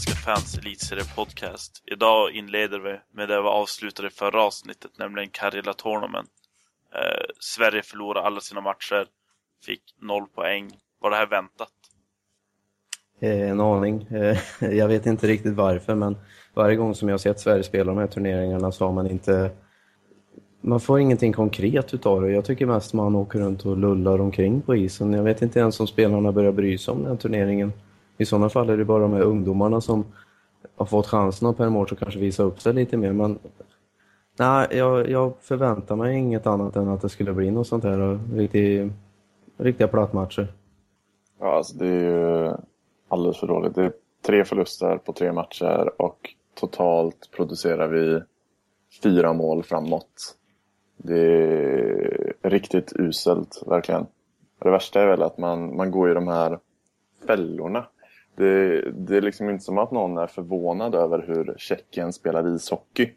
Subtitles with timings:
[0.00, 1.82] Svenska fans elitserie podcast.
[1.86, 6.30] Idag inleder vi med det vi avslutade förra avsnittet, nämligen Karjala Tournament.
[6.94, 9.06] Eh, Sverige förlorade alla sina matcher,
[9.66, 10.70] fick noll poäng.
[11.00, 11.72] Var det här väntat?
[13.20, 14.02] Eh, en aning.
[14.02, 14.38] Eh,
[14.78, 16.16] jag vet inte riktigt varför, men
[16.54, 19.50] varje gång som jag har sett Sverige spela de här turneringarna så har man inte...
[20.60, 22.30] Man får ingenting konkret utav det.
[22.30, 25.12] Jag tycker mest man åker runt och lullar omkring på isen.
[25.12, 27.72] Jag vet inte ens om spelarna börjar bry sig om den här turneringen.
[28.20, 30.04] I sådana fall är det bara de här ungdomarna som
[30.76, 33.12] har fått chansen att per match att kanske visa upp sig lite mer.
[33.12, 33.38] Men
[34.38, 38.12] nej, jag, jag förväntar mig inget annat än att det skulle bli något sånt här
[38.12, 38.92] eh, riktigt,
[39.56, 40.52] riktiga plattmatcher.
[41.38, 42.52] Ja, alltså det är ju
[43.08, 43.74] alldeles för dåligt.
[43.74, 43.92] Det är
[44.26, 48.22] tre förluster på tre matcher och totalt producerar vi
[49.02, 50.36] fyra mål framåt.
[50.96, 54.06] Det är riktigt uselt, verkligen.
[54.62, 56.58] Det värsta är väl att man, man går i de här
[57.26, 57.86] fällorna.
[58.40, 63.12] Det, det är liksom inte som att någon är förvånad över hur Tjeckien spelar ishockey.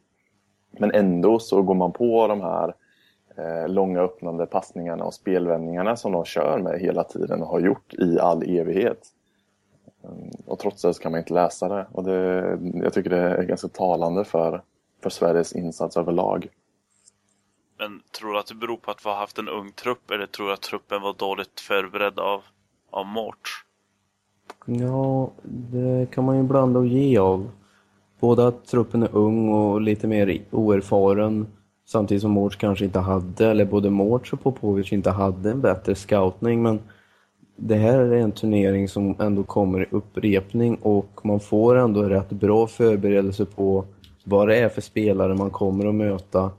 [0.80, 2.76] Men ändå så går man på de här
[3.38, 7.94] eh, långa öppnande passningarna och spelvändningarna som de kör med hela tiden och har gjort
[7.94, 9.08] i all evighet.
[10.04, 11.88] Mm, och trots det så kan man inte läsa det.
[11.92, 14.64] Och det, jag tycker det är ganska talande för,
[15.04, 16.48] för Sveriges insats överlag.
[17.78, 20.26] Men tror du att det beror på att vi har haft en ung trupp eller
[20.26, 22.44] tror du att truppen var dåligt förberedd av,
[22.92, 23.66] av Mårts?
[24.66, 27.50] Ja, det kan man ju blanda och ge av.
[28.20, 31.48] Både att truppen är ung och lite mer oerfaren
[31.86, 35.96] samtidigt som Mårts kanske inte hade, eller både Mårts och Popovic inte hade en bättre
[35.96, 36.80] scoutning men
[37.56, 42.30] det här är en turnering som ändå kommer i upprepning och man får ändå rätt
[42.30, 43.86] bra förberedelse på
[44.24, 46.52] vad det är för spelare man kommer att möta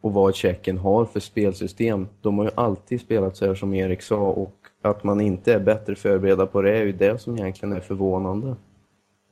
[0.00, 2.08] och vad Tjeckien har för spelsystem.
[2.20, 5.60] De har ju alltid spelat så här som Erik sa och att man inte är
[5.60, 8.56] bättre förberedda på det är ju det som egentligen är förvånande.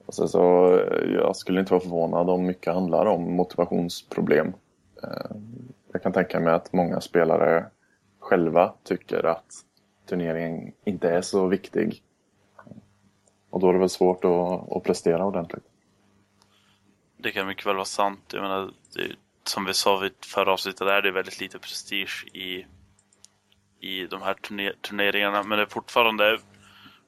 [0.06, 0.81] Alltså, så,
[1.14, 4.53] jag skulle inte vara förvånad om mycket handlar om motivationsproblem.
[5.03, 5.36] Eh,
[5.92, 7.66] jag kan tänka mig att många spelare
[8.19, 9.47] själva tycker att
[10.09, 12.03] turneringen inte är så viktig.
[13.50, 15.65] Och då är det väl svårt att, att prestera ordentligt.
[17.16, 18.30] Det kan mycket väl vara sant.
[18.32, 22.66] Jag menar, det, som vi sa vid förra avsnittet är det väldigt lite prestige i,
[23.81, 25.43] i de här turner turneringarna.
[25.43, 26.39] Men det är fortfarande,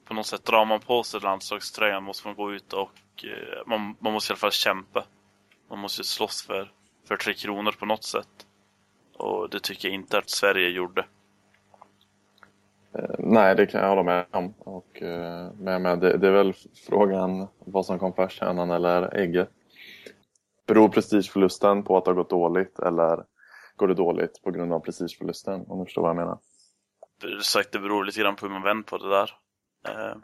[0.07, 2.91] på något sätt drar man på sig landslagströjan måste man gå ut och
[3.23, 5.05] eh, man, man måste i alla fall kämpa.
[5.69, 6.71] Man måste slåss för,
[7.07, 8.47] för Tre Kronor på något sätt.
[9.17, 11.05] Och det tycker jag inte att Sverige gjorde.
[12.93, 14.53] Eh, nej, det kan jag hålla med om.
[14.59, 16.53] Och, eh, med, med, det, det, är väl
[16.87, 19.49] frågan vad som kom först, hönan eller ägget.
[20.67, 23.23] Beror prestigeförlusten på att det har gått dåligt eller
[23.75, 25.65] går det dåligt på grund av prestigeförlusten?
[25.67, 26.37] Om du förstår vad jag menar.
[27.41, 29.37] Sagt, det beror lite grann på hur man vänder på det där.
[29.87, 30.15] Eh,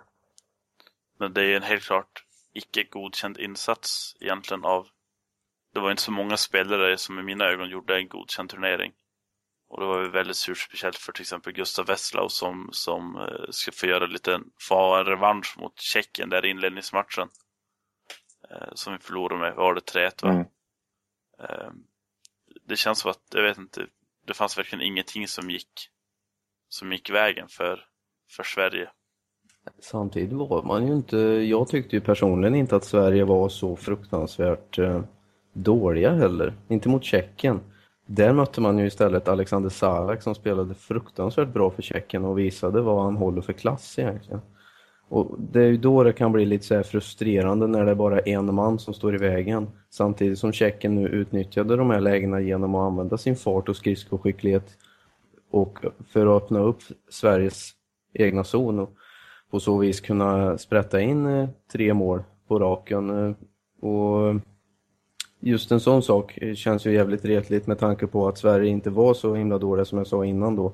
[1.19, 4.87] men det är en helt klart icke godkänd insats egentligen av...
[5.73, 8.93] Det var inte så många spelare som i mina ögon gjorde en godkänd turnering.
[9.69, 13.49] Och det var ju väldigt surt, speciellt för till exempel Gustav Westlau som, som eh,
[13.49, 17.29] ska få göra lite, få ha en revansch mot Tjeckien där i inledningsmatchen.
[18.51, 20.29] Eh, som vi förlorade med, var det 3-1 va?
[20.29, 20.45] Mm.
[22.65, 23.87] Det känns som att, jag vet inte,
[24.25, 25.89] det fanns verkligen ingenting som gick,
[26.69, 27.79] som gick vägen för,
[28.35, 28.89] för Sverige.
[29.79, 31.17] Samtidigt var man ju inte,
[31.49, 35.01] jag tyckte ju personligen inte att Sverige var så fruktansvärt eh,
[35.53, 36.53] dåliga heller.
[36.67, 37.59] Inte mot Tjeckien.
[38.05, 42.81] Där mötte man ju istället Alexander Salak som spelade fruktansvärt bra för Tjeckien och visade
[42.81, 44.41] vad han håller för klass egentligen.
[45.09, 48.19] Och det är ju då det kan bli lite så frustrerande när det är bara
[48.19, 49.67] en man som står i vägen.
[49.89, 54.77] Samtidigt som Tjeckien nu utnyttjade de här lägena genom att använda sin fart och skridskoskicklighet
[55.51, 57.71] och för att öppna upp Sveriges
[58.13, 58.93] egna zon och
[59.51, 63.09] på så vis kunna sprätta in eh, tre mål på raken.
[63.09, 63.35] Eh,
[63.89, 64.35] och
[65.39, 69.13] just en sån sak känns ju jävligt retligt med tanke på att Sverige inte var
[69.13, 70.73] så himla dåliga som jag sa innan då.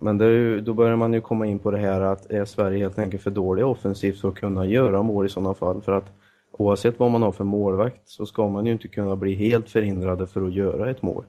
[0.00, 2.98] Men ju, då börjar man ju komma in på det här att är Sverige helt
[2.98, 5.82] enkelt för dåliga offensivt för att kunna göra mål i sådana fall?
[5.82, 6.12] För att
[6.50, 10.26] oavsett vad man har för målvakt så ska man ju inte kunna bli helt förhindrade
[10.26, 11.24] för att göra ett mål.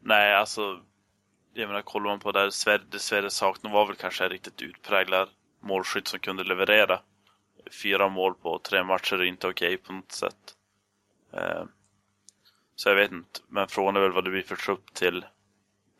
[0.00, 0.60] Nej, alltså
[1.54, 4.62] jag menar, kollar man på det Sverige, det Sverige saknade var väl kanske en riktigt
[4.62, 5.28] utpräglad
[5.60, 7.00] målskytt som kunde leverera.
[7.82, 10.54] Fyra mål på tre matcher är inte okej okay på något sätt.
[11.32, 11.64] Eh,
[12.76, 15.24] så jag vet inte, men frågan är väl vad det blir för trupp till,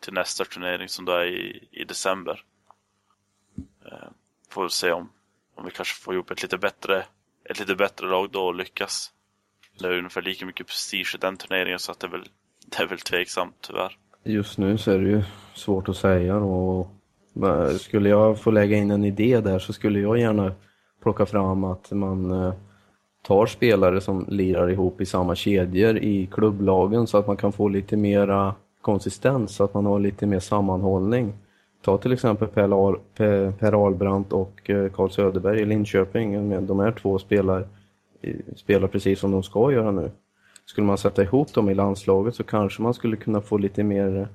[0.01, 2.45] till nästa turnering som då är i, i december.
[3.87, 4.09] Eh,
[4.49, 5.13] får väl se om,
[5.55, 7.07] om vi kanske får ihop ett lite bättre,
[7.45, 9.13] ett lite bättre lag då och lyckas.
[9.79, 12.29] Det är ungefär lika mycket prestige i den turneringen så att det är väl,
[12.67, 13.99] det är väl tveksamt tyvärr.
[14.27, 15.23] Just nu så är det ju
[15.55, 16.89] svårt att säga och
[17.81, 20.53] skulle jag få lägga in en idé där så skulle jag gärna
[21.03, 22.55] plocka fram att man eh,
[23.23, 27.69] tar spelare som lirar ihop i samma kedjor i klubblagen så att man kan få
[27.69, 31.33] lite mera konsistens, så att man har lite mer sammanhållning.
[31.83, 36.67] Ta till exempel Per, Al per, Albrandt och eh, Karl Carl Söderberg i Linköping.
[36.67, 37.67] De här två spelar,
[38.23, 40.11] eh, spelar precis som de ska göra nu.
[40.67, 44.17] Skulle man sätta ihop dem i landslaget så kanske man skulle kunna få lite mer
[44.17, 44.27] eh,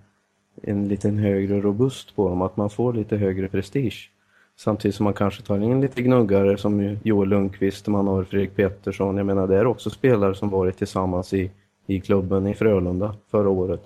[0.61, 4.11] en liten högre robust på dem, att man får lite högre prestige.
[4.55, 9.17] Samtidigt som man kanske tar in lite gnuggare som Joel Lundqvist, man har Fredrik Pettersson.
[9.17, 11.51] Jag menar, det är också spelare som varit tillsammans i,
[11.85, 13.81] i klubben i Frölunda förra året.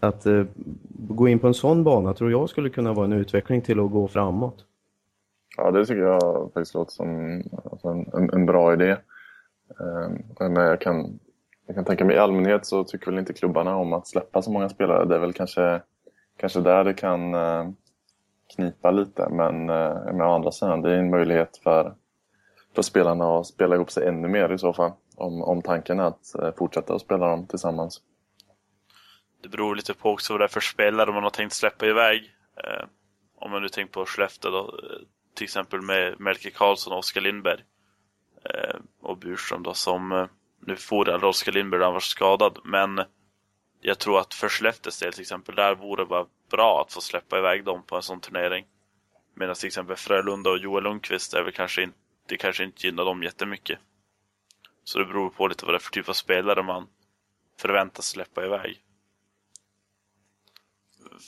[0.00, 0.44] Att eh,
[0.88, 3.90] gå in på en sån bana tror jag skulle kunna vara en utveckling till att
[3.90, 4.64] gå framåt.
[5.56, 8.90] Ja, det tycker jag faktiskt låter som alltså en, en, en, bra idé.
[9.80, 11.18] Eh, men jag kan,
[11.70, 14.50] jag kan tänka mig i allmänhet så tycker väl inte klubbarna om att släppa så
[14.50, 15.04] många spelare.
[15.04, 15.82] Det är väl kanske,
[16.36, 17.70] kanske där det kan eh,
[18.54, 19.28] knipa lite.
[19.28, 21.94] Men, eh, men å andra sidan, det är en möjlighet för,
[22.74, 24.92] för spelarna att spela ihop sig ännu mer i så fall.
[25.16, 28.00] Om, om tanken är att eh, fortsätta att spela dem tillsammans.
[29.42, 32.30] Det beror lite på också vad det är för spelare man har tänkt släppa iväg.
[33.38, 34.74] Om man nu tänker på Skellefteå då,
[35.34, 37.60] till exempel med Melker Karlsson och Oskar Lindberg.
[39.00, 40.28] Och Burström då som,
[40.60, 43.00] nu får aldrig Oskar Lindberg, han var skadad, men
[43.80, 47.00] jag tror att för Skellefteås del till exempel, där vore det bara bra att få
[47.00, 48.66] släppa iväg dem på en sån turnering.
[49.34, 51.98] Medan till exempel Frölunda och Joel Lundqvist är väl kanske inte,
[52.28, 53.78] det kanske inte gynnar dem jättemycket.
[54.84, 56.88] Så det beror på lite vad det är för typ av spelare man
[57.60, 58.82] förväntas släppa iväg.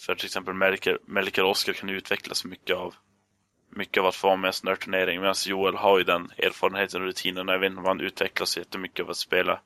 [0.07, 2.95] För till exempel Melker, Melker och Oskar kan utvecklas mycket av
[3.77, 5.21] mycket av att få vara med i en sån här turnering.
[5.21, 7.49] Medan Joel har ju den erfarenheten och rutinen.
[7.49, 9.61] Jag vet inte om han utvecklas jättemycket av att spela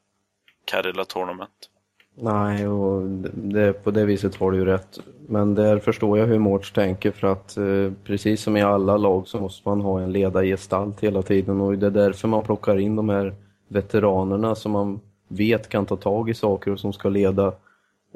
[0.65, 1.71] Karela Tournament.
[2.19, 3.03] Nej, och
[3.35, 4.99] det, på det viset har du ju rätt.
[5.29, 9.29] Men där förstår jag hur Mårts tänker för att eh, precis som i alla lag
[9.29, 12.97] så måste man ha en ledargestalt hela tiden och det är därför man plockar in
[12.97, 13.35] de här
[13.69, 17.47] veteranerna som man vet kan ta tag i saker och som ska leda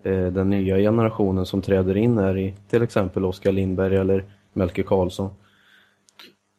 [0.05, 4.83] eh, den nya generationen som träder in här i till exempel Oskar Lindberg eller Melke
[4.83, 5.31] Karlsson.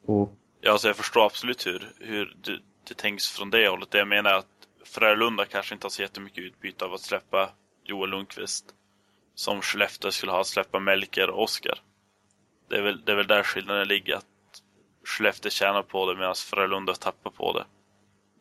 [0.06, 0.34] Och...
[0.62, 3.92] Ja, alltså jag förstår absolut hur, hur det, det tänks från det hållet.
[3.92, 4.48] Det jag menar är att
[4.86, 7.50] Frölunda kanske inte har så jättemycket utbyte av att släppa
[7.84, 8.66] Joel Lundqvist.
[9.36, 11.80] Som Skellefteå skulle ha att släppa Melker och Oskar.
[12.70, 14.16] Det är, väl, det är väl där skillnaden ligger.
[14.16, 14.26] Att
[15.04, 17.66] Skellefteå tjänar på det medan Frölunda tappar på det.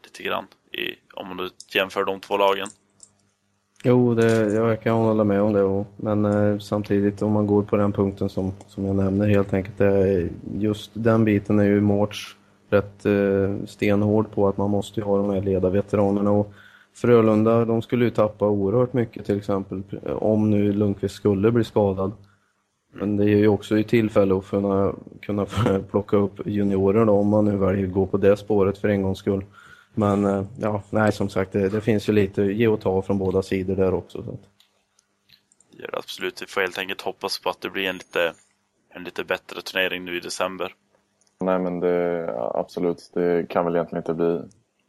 [0.04, 0.46] Lite grann.
[0.72, 2.68] I, om man jämför de två lagen.
[3.84, 5.84] Jo, det, jag kan hålla med om det.
[5.96, 9.78] Men eh, samtidigt om man går på den punkten som, som jag nämner helt enkelt.
[9.78, 10.28] Det,
[10.58, 12.36] just den biten är ju Mårts
[12.70, 16.30] rätt eh, stenhård på att man måste ha de här ledarveteranerna.
[16.30, 16.52] Och
[16.94, 22.12] Frölunda, de skulle ju tappa oerhört mycket till exempel om nu Lundqvist skulle bli skadad.
[22.92, 25.46] Men det är ju också ett tillfälle att kunna, kunna
[25.90, 29.02] plocka upp juniorer då, om man nu väljer att gå på det spåret för en
[29.02, 29.44] gångs skull.
[30.00, 33.18] Men eh, ja, nej som sagt, det, det finns ju lite ge och ta från
[33.18, 34.22] båda sidor där också.
[34.22, 34.38] Så.
[35.70, 36.42] Det absolut.
[36.42, 38.32] Vi får helt enkelt hoppas på att det blir en lite,
[38.94, 40.74] en lite bättre turnering nu i december.
[41.40, 44.40] Nej men det, absolut, det kan väl egentligen inte bli...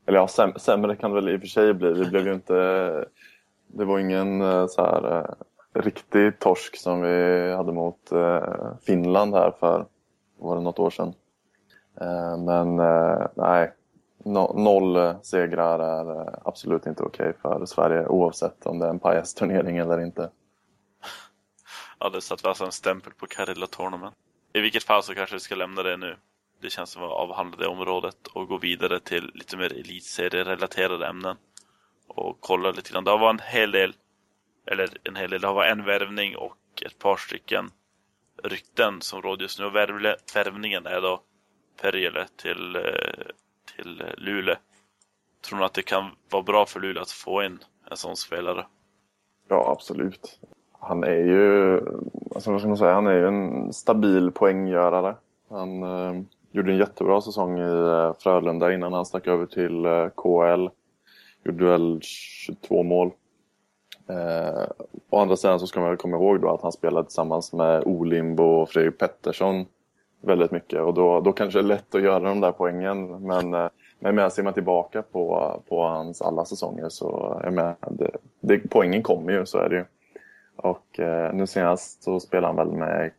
[0.05, 1.93] Eller ja, säm, sämre kan det väl i och för sig bli.
[1.93, 3.05] Det blev ju inte...
[3.73, 8.09] Det var ingen eh, så här eh, riktig torsk som vi hade mot
[8.85, 9.85] Finland här för,
[10.39, 11.13] var det något år sedan.
[12.45, 12.75] Men
[13.35, 13.71] nej,
[14.25, 18.89] noll eh, segrar är eh, absolut inte okej okay för Sverige oavsett om det är
[18.89, 20.29] en pajasturnering eller inte.
[21.99, 24.15] Ja, det satt alltså en stämpel på Karilla Tournament.
[24.53, 26.15] I vilket fall så kanske vi ska lämna det nu
[26.61, 31.37] det känns som att avhandla det området och gå vidare till lite mer elitserierelaterade ämnen.
[32.07, 33.03] Och kolla lite grann.
[33.03, 33.93] Det har varit en hel del,
[34.65, 37.71] eller en hel del, det har varit en värvning och ett par stycken
[38.43, 39.65] rykten som råder just nu.
[39.65, 41.21] Och värvningen är då
[41.81, 43.25] Perjele till, eh,
[43.75, 44.55] till eh, Luleå.
[45.41, 47.59] Tror ni att det kan vara bra för Luleå att få in
[47.91, 48.65] en sån spelare?
[49.49, 50.39] Ja, absolut.
[50.79, 51.75] Han är ju,
[52.35, 55.15] alltså vad ska man säga, han är ju en stabil poänggörare.
[55.49, 56.21] Han, eh,
[56.53, 60.69] Gjorde en jättebra säsong i eh, Frölunda innan han stack över till eh, KL.
[61.43, 63.11] Gjorde väl 22 mål.
[64.09, 64.63] Eh,
[65.09, 67.83] å andra sidan så ska man väl komma ihåg då att han spelade tillsammans med
[67.83, 69.65] Olimbo och Fredrik Pettersson
[70.21, 70.79] väldigt mycket.
[70.81, 73.27] Och då, då kanske det är lätt att göra de där poängen.
[73.27, 77.75] Men, eh, men med, ser man tillbaka på, på hans alla säsonger så är med,
[77.89, 79.85] det, det, poängen kommer ju, så är det ju.
[80.55, 83.11] Och eh, nu senast så spelar han väl med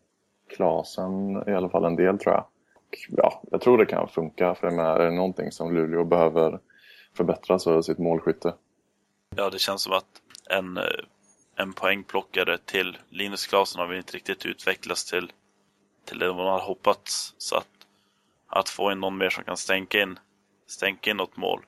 [0.57, 2.45] Klasen i alla fall en del tror jag
[3.09, 4.55] ja, jag tror det kan funka.
[4.55, 6.59] För är det någonting som Luleå behöver
[7.17, 8.55] förbättra så är det sitt målskytte.
[9.37, 10.85] Ja, det känns som att en, eh,
[11.57, 15.33] en poängplockare till Linus Klasen har vi inte riktigt utvecklats till,
[16.05, 17.35] till det man har hoppats.
[17.39, 17.69] Så att,
[18.47, 20.19] att få in någon mer som kan stänka in,
[20.67, 21.61] stänka in något mål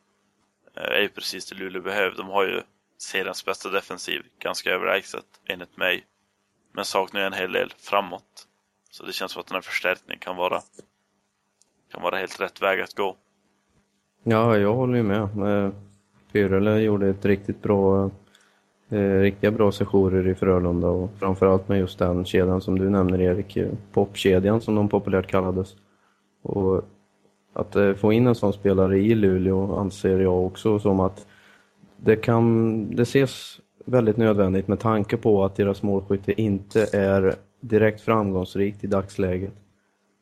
[0.76, 2.17] eh, är ju precis det Luleå behöver.
[2.17, 2.62] De har ju
[2.99, 6.05] seriens bästa defensiv, ganska överlägset enligt mig.
[6.73, 8.47] Men saknar ju en hel del framåt.
[8.91, 10.61] Så det känns som att den här förstärkningen kan vara,
[11.93, 13.17] kan vara helt rätt väg att gå.
[14.23, 15.23] Ja, jag håller ju med.
[15.23, 15.73] Eh,
[16.33, 18.11] Pyrele gjorde ett riktigt bra,
[18.88, 23.21] Eh, riktiga bra sessioner i Frölunda och framförallt med just den kedjan som du nämner
[23.21, 25.76] Erik, eh, popkedjan som de populärt kallades.
[26.43, 26.83] Och
[27.53, 31.26] att eh, få in en sån spelare i Luleå anser jag också som att
[31.97, 38.00] det kan, det ses väldigt nödvändigt med tanke på att deras målskytte inte är direkt
[38.00, 39.53] framgångsrikt i dagsläget.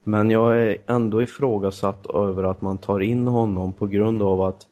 [0.04, 4.66] Men jag är ändå ifrågasatt över att man tar in honom på grund av att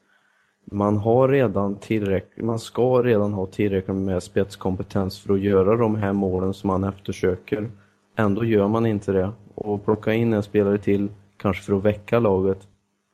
[0.71, 5.97] man har redan tillräckligt, man ska redan ha tillräckligt med spetskompetens för att göra de
[5.97, 7.71] här målen som man eftersöker.
[8.17, 9.33] Ändå gör man inte det.
[9.55, 12.59] Och plocka in en spelare till, kanske för att väcka laget.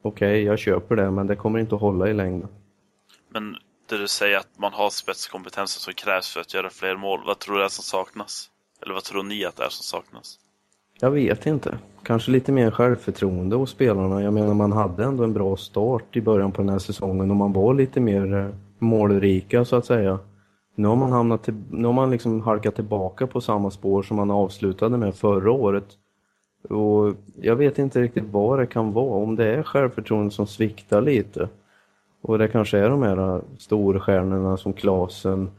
[0.03, 2.49] Okej, okay, jag köper det, men det kommer inte att hålla i längden.
[3.29, 3.57] Men
[3.89, 7.39] det du säger att man har spetskompetensen som krävs för att göra fler mål, vad
[7.39, 8.51] tror du är som saknas?
[8.83, 10.39] Eller vad tror ni att det är som saknas?
[11.01, 11.79] Jag vet inte.
[12.07, 14.23] Kanske lite mer självförtroende hos spelarna.
[14.23, 17.37] Jag menar, man hade ändå en bra start i början på den här säsongen och
[17.37, 18.49] man var lite mer eh,
[18.79, 20.19] målrika så att säga.
[20.75, 24.17] Nu har man, hamnat till, nu har man liksom halkat tillbaka på samma spår som
[24.17, 25.87] man avslutade med förra året.
[26.69, 31.01] Och jag vet inte riktigt vad det kan vara, om det är självförtroende som sviktar
[31.03, 31.49] lite.
[32.23, 35.51] Och det kanske är de här eh, storstjärnorna som Klasen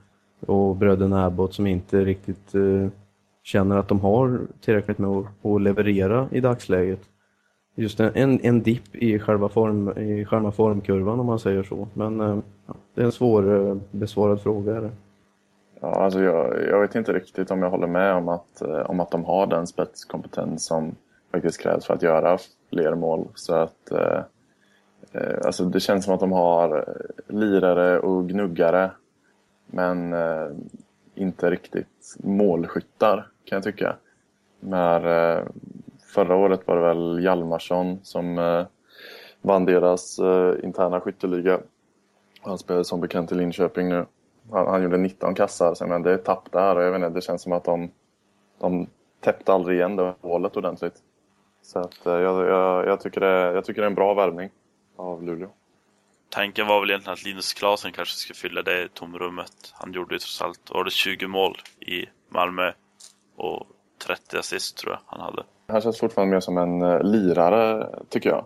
[0.46, 2.90] och bröderna Abbott som inte riktigt eh,
[3.48, 7.00] känner att de har tillräckligt med att, leverera i dagsläget.
[7.76, 11.88] Just en, en, en dipp i själva, form, i själva formkurvan om man säger så.
[11.94, 12.38] Men eh,
[12.68, 14.76] ja, det är en svår eh, besvarad fråga.
[14.76, 14.92] Är det.
[15.80, 19.00] Ja, alltså jag, jag, vet inte riktigt om jag håller med om att, eh, om
[19.00, 20.96] att de har den spetskompetens som
[21.32, 22.38] faktiskt krävs för att göra
[22.70, 23.28] fler mål.
[23.36, 24.22] Så att, eh,
[25.46, 26.86] alltså det känns som att de har
[27.28, 28.92] lirare och gnuggare
[29.68, 30.48] men eh,
[31.18, 33.96] inte riktigt målskyttar kan jag tycka.
[34.60, 35.44] När, eh,
[36.14, 38.66] förra året var det väl Hjalmarsson som eh,
[39.42, 41.60] vann deras eh, interna skytteliga.
[42.42, 44.06] Han spelar som bekant i Linköping nu.
[44.52, 47.10] Han, han gjorde 19 kassar, så men det är tapp där och jag vet inte,
[47.10, 47.92] det känns som att de,
[48.60, 48.88] de
[49.20, 50.96] täppte aldrig igen det hålet ordentligt.
[51.62, 54.50] Så att, eh, jag, jag, jag, tycker det, jag tycker det är en bra värvning
[54.96, 55.50] av Luleå.
[56.30, 59.74] Tanken var väl egentligen att Linus Klasen kanske skulle fylla det tomrummet.
[59.74, 62.72] Han gjorde ju trots allt, var det 20 mål i Malmö
[63.36, 63.68] och
[64.08, 65.44] 30 assist tror jag han hade.
[65.68, 68.46] Han känns fortfarande mer som en uh, lirare tycker jag.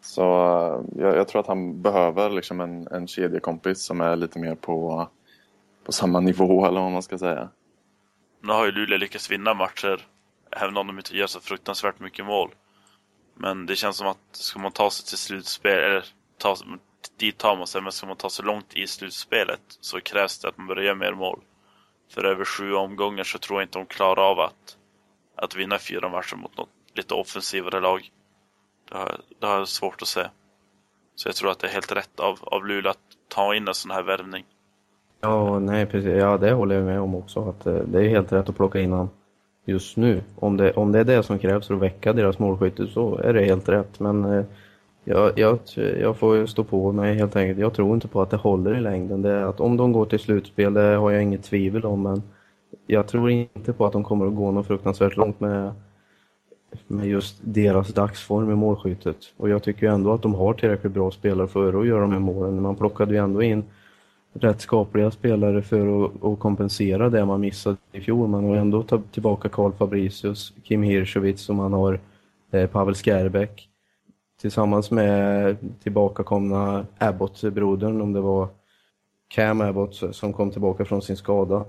[0.00, 4.38] Så uh, jag, jag, tror att han behöver liksom en, en kedjekompis som är lite
[4.38, 5.08] mer på,
[5.84, 7.48] på samma nivå eller vad man ska säga.
[8.40, 10.06] Nu har ju Luleå lyckats vinna matcher,
[10.50, 12.50] även om de inte gör så fruktansvärt mycket mål.
[13.34, 16.04] Men det känns som att ska man ta sig till slutspel, eller
[16.38, 16.56] ta,
[17.22, 20.48] dit tar man sig, men ska man ta sig långt i slutspelet så krävs det
[20.48, 21.40] att man börjar göra mer mål.
[22.14, 24.76] För över sju omgångar så tror jag inte de klarar av att,
[25.36, 28.00] att vinna fyra matcher mot något lite offensivare lag.
[28.90, 30.26] Det har, det har jag svårt att se.
[31.14, 32.98] Så jag tror att det är helt rätt av, av Luleå att
[33.28, 34.44] ta in en sån här värvning.
[35.20, 36.16] Ja, nej precis.
[36.18, 37.48] Ja, det håller jag med om också.
[37.48, 39.10] Att eh, det är helt rätt att plocka in honom
[39.64, 40.22] just nu.
[40.36, 43.32] Om det, om det är det som krävs för att väcka deras målskytte så är
[43.32, 44.00] det helt rätt.
[44.00, 44.44] Men eh,
[45.04, 45.58] jag, jag,
[46.00, 47.58] jag får stå på mig helt enkelt.
[47.58, 49.22] Jag tror inte på att det håller i längden.
[49.22, 52.02] Det är att om de går till slutspel, det har jag inget tvivel om.
[52.02, 52.22] Men
[52.86, 55.72] jag tror inte på att de kommer att gå något fruktansvärt långt med,
[56.86, 59.16] med just deras dagsform i målskyttet.
[59.36, 62.18] Och jag tycker ändå att de har tillräckligt bra spelare för att göra de här
[62.18, 62.62] målen.
[62.62, 63.64] Man plockade ju ändå in
[64.32, 68.28] rätt skapliga spelare för att, att kompensera det man missade i fjol.
[68.28, 72.00] Man har ändå tagit tillbaka Karl Fabricius, Kim Hirschowitz och man har
[72.50, 73.68] eh, Pavel Skärbäck
[74.42, 78.48] tillsammans med tillbakakomna Abbott-brodern, om det var
[79.28, 81.64] Cam Abbott som kom tillbaka från sin skada.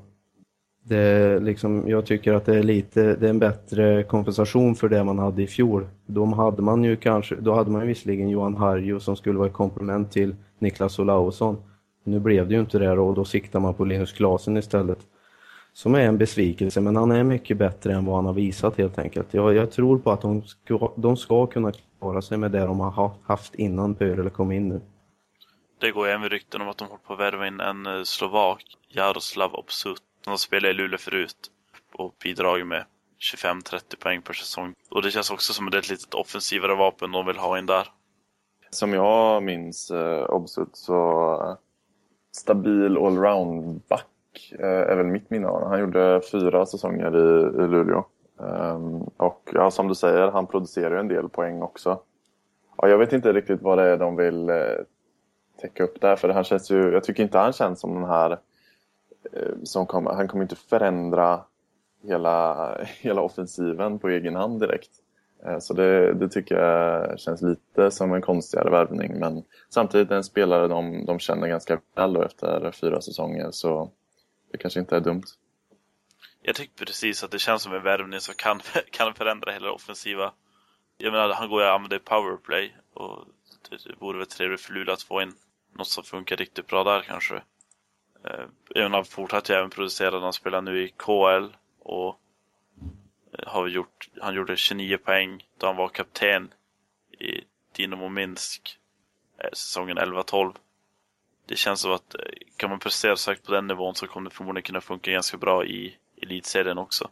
[0.83, 5.03] Det, liksom, jag tycker att det är lite, det är en bättre kompensation för det
[5.03, 5.87] man hade i fjol.
[6.05, 9.47] Då hade man ju kanske, då hade man ju visserligen Johan Harjo som skulle vara
[9.47, 11.57] ett komplement till Niklas Olausson.
[12.03, 14.99] Nu blev det ju inte det och då siktar man på Linus Klasen istället
[15.73, 18.99] som är en besvikelse, men han är mycket bättre än vad han har visat helt
[18.99, 19.33] enkelt.
[19.33, 21.71] Jag, jag tror på att de ska, de ska kunna
[22.03, 24.81] klara sig med det de har haft innan Pöjrele kom in nu.
[25.79, 28.77] Det går även rykten om att de håller på att värva in en eh, slovak,
[28.89, 30.01] Jaroslav Obsut.
[30.25, 31.51] Han spelar i Luleå förut
[31.93, 32.85] och bidragit med
[33.35, 34.73] 25-30 poäng per säsong.
[34.91, 37.87] Och det känns också som ett litet offensivare vapen de vill ha in där.
[38.69, 41.55] Som jag minns eh, Obsut så eh,
[42.31, 44.05] stabil allround-back
[44.59, 48.05] Eh, är väl mitt minne av Han gjorde fyra säsonger i, i Luleå.
[48.43, 51.99] Um, och ja, som du säger, han producerar en del poäng också.
[52.77, 54.55] Ja, jag vet inte riktigt vad det är de vill eh,
[55.61, 56.15] täcka upp där.
[56.15, 58.31] För han känns ju, jag tycker inte han känns som den här
[59.33, 61.41] eh, som kommer, han kommer inte förändra
[62.03, 64.91] hela, hela offensiven på egen hand direkt.
[65.45, 69.19] Eh, så det, det, tycker jag känns lite som en konstigare värvning.
[69.19, 73.89] Men samtidigt en spelare de, de känner ganska väl efter fyra säsonger så
[74.51, 75.23] det kanske inte är dumt.
[76.45, 80.33] Jag tycker precis att det känns som en värvning som kan, kan förändra hela offensiva.
[80.97, 83.25] Jag menar, han går ju och använder powerplay och
[83.69, 85.33] det vore väl trevligt för Luleå att få in
[85.73, 87.41] något som funkar riktigt bra där kanske.
[88.75, 92.19] Eh, han fortsatte ju även producera när han spelar nu i KL och
[93.37, 96.53] eh, har gjort, han gjorde 29 poäng då han var kapten
[97.19, 97.43] i
[97.75, 98.77] Dynamo Minsk
[99.37, 100.55] eh, säsongen 11-12.
[101.45, 102.21] Det känns som att eh,
[102.57, 105.65] kan man prestera sagt på den nivån så kommer det förmodligen kunna funka ganska bra
[105.65, 107.09] i elitserien också.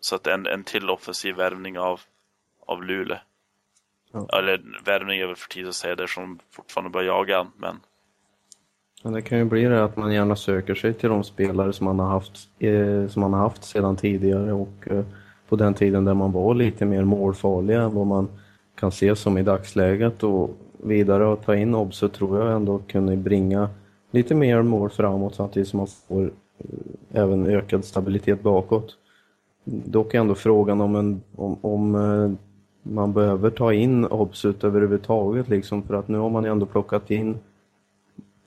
[0.00, 2.00] Så att en, en till offensiv värvning av,
[2.66, 3.18] av Luleå.
[4.12, 4.38] Ja.
[4.38, 7.80] Eller värvning är väl för tidigt att säga det som fortfarande bara jagar men
[9.04, 11.84] men det kan ju bli det att man gärna söker sig till de spelare som
[11.84, 15.04] man har haft, eh, som man har haft sedan tidigare och eh,
[15.48, 18.28] på den tiden där man var lite mer målfarliga än vad man
[18.74, 20.50] kan se som i dagsläget och
[20.84, 23.68] vidare att ta in Obso tror jag ändå kunde bringa
[24.10, 28.96] lite mer mål framåt samtidigt som man får Eh, även ökad stabilitet bakåt.
[29.64, 32.32] Dock är ändå frågan om, en, om, om eh,
[32.82, 37.10] man behöver ta in Obsut överhuvudtaget liksom för att nu har man ju ändå plockat
[37.10, 37.38] in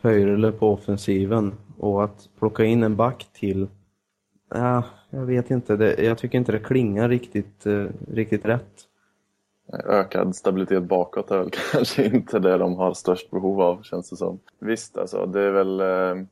[0.02, 3.68] Pöjrele på offensiven och att plocka in en back till
[4.50, 5.76] Ja, jag vet inte.
[5.76, 8.84] Det, jag tycker inte det klingar riktigt, eh, riktigt rätt.
[9.86, 14.16] Ökad stabilitet bakåt är väl kanske inte det de har störst behov av, känns det
[14.16, 14.40] som.
[14.60, 15.80] Visst, alltså, det är väl...
[15.80, 16.26] Eh,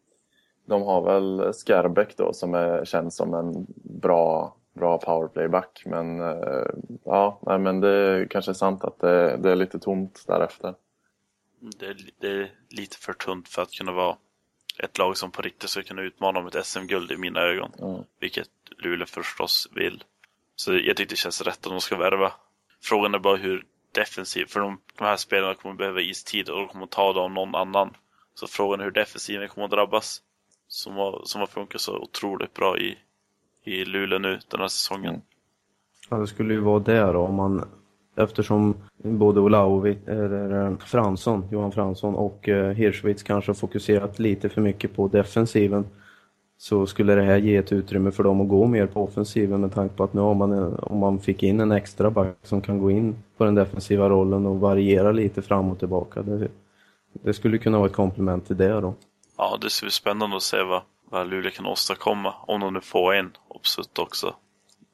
[0.65, 5.83] de har väl Skarbäck då som är, känns som en bra, bra powerplayback.
[5.85, 6.65] Men eh,
[7.03, 10.73] ja, nej, men det är kanske sant att det, det är lite tomt därefter
[11.59, 14.17] det är, det är lite för tunt för att kunna vara
[14.79, 17.71] ett lag som på riktigt ska kunna utmana om ett SM-guld i mina ögon.
[17.79, 18.03] Mm.
[18.19, 20.03] Vilket Luleå förstås vill.
[20.55, 22.33] Så jag tycker det känns rätt att de ska värva.
[22.81, 26.67] Frågan är bara hur defensiv, för de, de här spelarna kommer behöva istid och de
[26.67, 27.97] kommer ta det av någon annan.
[28.33, 30.21] Så frågan är hur defensiven kommer att drabbas.
[30.75, 32.97] Som har, som har funkat så otroligt bra i,
[33.63, 35.09] i Luleå nu den här säsongen.
[35.09, 35.21] Mm.
[36.09, 37.65] Ja, det skulle ju vara det då om man
[38.17, 44.49] Eftersom både Olaovic, eller eh, Fransson, Johan Fransson och eh, Hirschwitz kanske har fokuserat lite
[44.49, 45.85] för mycket på defensiven
[46.57, 49.73] så skulle det här ge ett utrymme för dem att gå mer på offensiven med
[49.73, 52.61] tanke på att nu har man, eh, om man fick in en extra back som
[52.61, 56.21] kan gå in på den defensiva rollen och variera lite fram och tillbaka.
[56.21, 56.47] Det,
[57.13, 58.93] det skulle kunna vara ett komplement till det då.
[59.37, 62.81] Ja, det ska bli spännande att se vad, vad Luleå kan åstadkomma om de nu
[62.81, 64.35] får en Obsut också.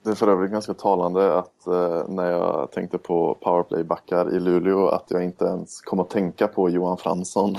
[0.04, 4.88] Det är för övrigt ganska talande att eh, när jag tänkte på powerplay-backar i Luleå
[4.88, 7.56] att jag inte ens kom att tänka på Johan Fransson.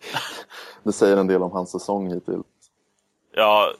[0.82, 2.46] det säger en del om hans säsong hittills.
[3.34, 3.72] Ja,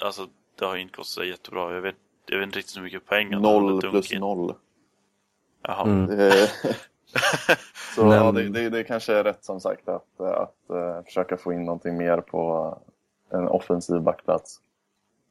[0.00, 0.26] alltså
[0.58, 1.74] det har inte gått så jättebra.
[1.74, 4.54] Jag vet, jag vet inte riktigt hur mycket poäng han Noll plus noll.
[5.62, 5.82] Jaha.
[5.82, 6.08] Mm.
[7.96, 11.52] så ja, det, det, det kanske är rätt som sagt att, att, uh, försöka få
[11.52, 12.78] in någonting mer på
[13.30, 14.60] en offensiv backplats.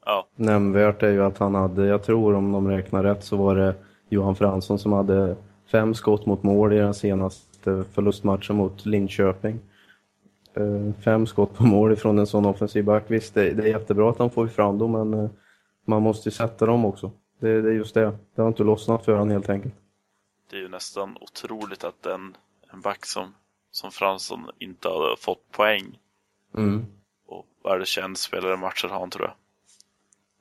[0.05, 0.27] Ja.
[0.35, 3.75] Nämnvärt är ju att han hade, jag tror om de räknar rätt så var det
[4.09, 5.35] Johan Fransson som hade
[5.71, 9.59] fem skott mot mål i den senaste förlustmatchen mot Linköping.
[10.53, 13.03] Eh, fem skott på mål ifrån en sån offensiv back.
[13.07, 15.29] Visst, det, är jättebra att han får fram dem, men eh,
[15.85, 17.11] man måste ju sätta dem också.
[17.39, 18.17] Det, är just det.
[18.35, 19.73] Det har inte lossnat för honom helt enkelt.
[20.49, 22.37] Det är ju nästan otroligt att en,
[22.75, 23.33] en back som,
[23.71, 25.97] som Fransson inte har fått poäng.
[26.57, 26.85] Mm.
[27.27, 29.33] Och är det 21 spelare matcher har han tror jag.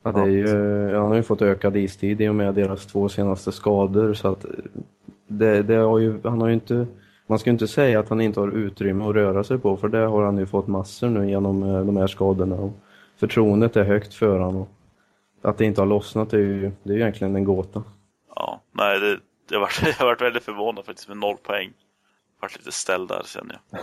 [0.03, 3.09] Ja, det är ju, han har ju fått ökad istid i och med deras två
[3.09, 4.45] senaste skador så att
[5.27, 6.87] det, det har ju, han har ju inte,
[7.27, 9.89] man ska ju inte säga att han inte har utrymme att röra sig på för
[9.89, 12.57] det har han ju fått massor nu genom eh, de här skadorna.
[12.57, 12.73] Och
[13.17, 14.67] förtroendet är högt för honom.
[15.43, 17.83] Att det inte har lossnat är ju, det är ju egentligen en gåta.
[18.37, 19.19] Ja, nej det,
[19.49, 21.73] det har varit, jag har varit väldigt förvånad faktiskt med noll poäng.
[22.45, 23.81] Varit lite ställd där känner jag.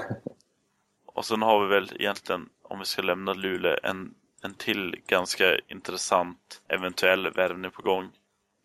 [1.05, 5.59] Och sen har vi väl egentligen, om vi ska lämna Luleå, en en till ganska
[5.67, 8.09] intressant eventuell värvning på gång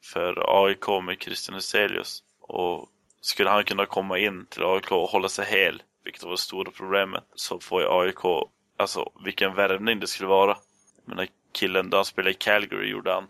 [0.04, 2.22] för AIK med Christian Hyselius.
[2.40, 2.88] Och
[3.20, 6.70] skulle han kunna komma in till AIK och hålla sig hel, vilket var det stora
[6.70, 10.56] problemet, så får ju AIK, alltså vilken värvning det skulle vara.
[10.96, 13.26] Jag menar, killen, då han spelade i Calgary gjorde han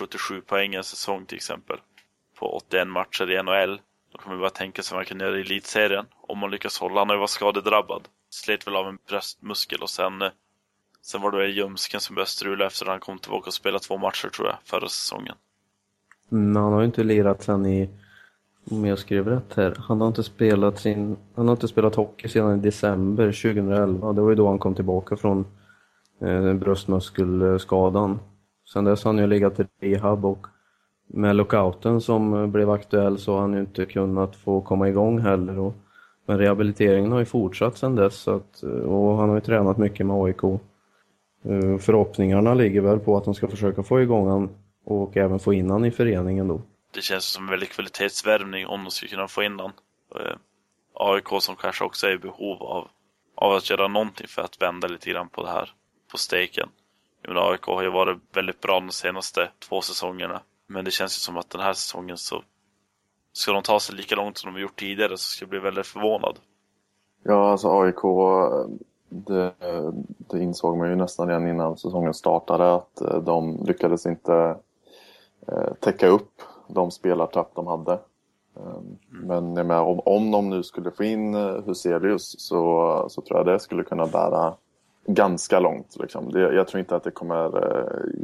[0.00, 1.80] 77 poäng en säsong till exempel.
[2.38, 3.80] På 81 matcher i NHL.
[4.22, 6.06] Kan man bara tänka sig vad man kan göra i elitserien.
[6.20, 8.08] Om man lyckas hålla, han har ju varit skadedrabbad.
[8.30, 10.30] Slet väl av en bröstmuskel och sen eh,
[11.02, 13.84] Sen var det väl Ljumsken som började strula efter att han kom tillbaka och spelade
[13.84, 15.34] två matcher tror jag, förra säsongen.
[16.28, 17.90] Men han har ju inte lirat sen i
[18.70, 22.28] om jag skrev rätt här, han har inte spelat sin, han har inte spelat hockey
[22.28, 24.12] sedan i december 2011.
[24.12, 25.46] Det var ju då han kom tillbaka från
[26.20, 28.18] eh, bröstmuskelskadan.
[28.72, 30.46] Sen dess har han ju legat i rehab och
[31.12, 35.58] med lockouten som blev aktuell så har han ju inte kunnat få komma igång heller.
[35.58, 35.74] Och,
[36.26, 39.78] men rehabiliteringen har ju fortsatt sedan dess så att, eh, och han har ju tränat
[39.78, 40.44] mycket med AIK.
[41.44, 44.48] Eh, förhoppningarna ligger väl på att de ska försöka få igång han
[44.84, 46.62] och även få in han i föreningen då.
[46.94, 49.72] Det känns som en väldigt kvalitetsvärvning om de ska kunna få in han.
[50.14, 50.36] Eh,
[50.94, 52.88] AIK som kanske också är i behov av,
[53.34, 55.70] av att göra någonting för att vända lite grann på det här,
[56.12, 56.68] på steken.
[57.22, 60.40] Jag menar, AIK har ju varit väldigt bra de senaste två säsongerna.
[60.72, 62.42] Men det känns ju som att den här säsongen så
[63.32, 65.58] ska de ta sig lika långt som de har gjort tidigare så ska jag bli
[65.58, 66.38] väldigt förvånad.
[67.22, 68.02] Ja, alltså AIK,
[69.08, 69.52] det,
[70.18, 74.56] det insåg man ju nästan redan innan säsongen startade att eh, de lyckades inte
[75.48, 77.98] eh, täcka upp de spelartapp de hade.
[78.56, 78.98] Mm.
[79.10, 83.38] Men jag menar, om, om de nu skulle få in eh, Huselius så, så tror
[83.38, 84.54] jag det skulle kunna bära
[85.06, 85.96] ganska långt.
[86.00, 86.32] Liksom.
[86.32, 87.50] Det, jag tror inte att det kommer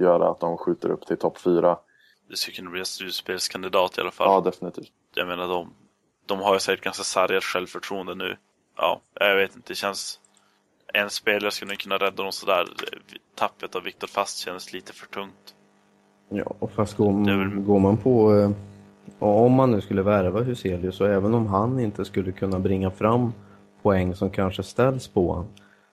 [0.00, 1.78] göra att de skjuter upp till topp fyra
[2.28, 4.26] det skulle kunna bli en slutspelskandidat i alla fall.
[4.26, 4.92] Ja, definitivt.
[5.14, 5.72] Jag menar, de,
[6.26, 8.36] de har ju säkert ganska sargat självförtroende nu.
[8.76, 10.20] Ja, jag vet inte, det känns...
[10.94, 12.66] En spelare skulle kunna rädda dem sådär.
[13.34, 15.54] Tappet av Viktor Fast känns lite för tungt.
[16.28, 17.60] Ja, och fast går, väl...
[17.60, 18.34] går man på...
[18.36, 18.50] Eh,
[19.18, 23.32] om man nu skulle värva Huselius, så även om han inte skulle kunna bringa fram
[23.82, 25.46] poäng som kanske ställs på honom,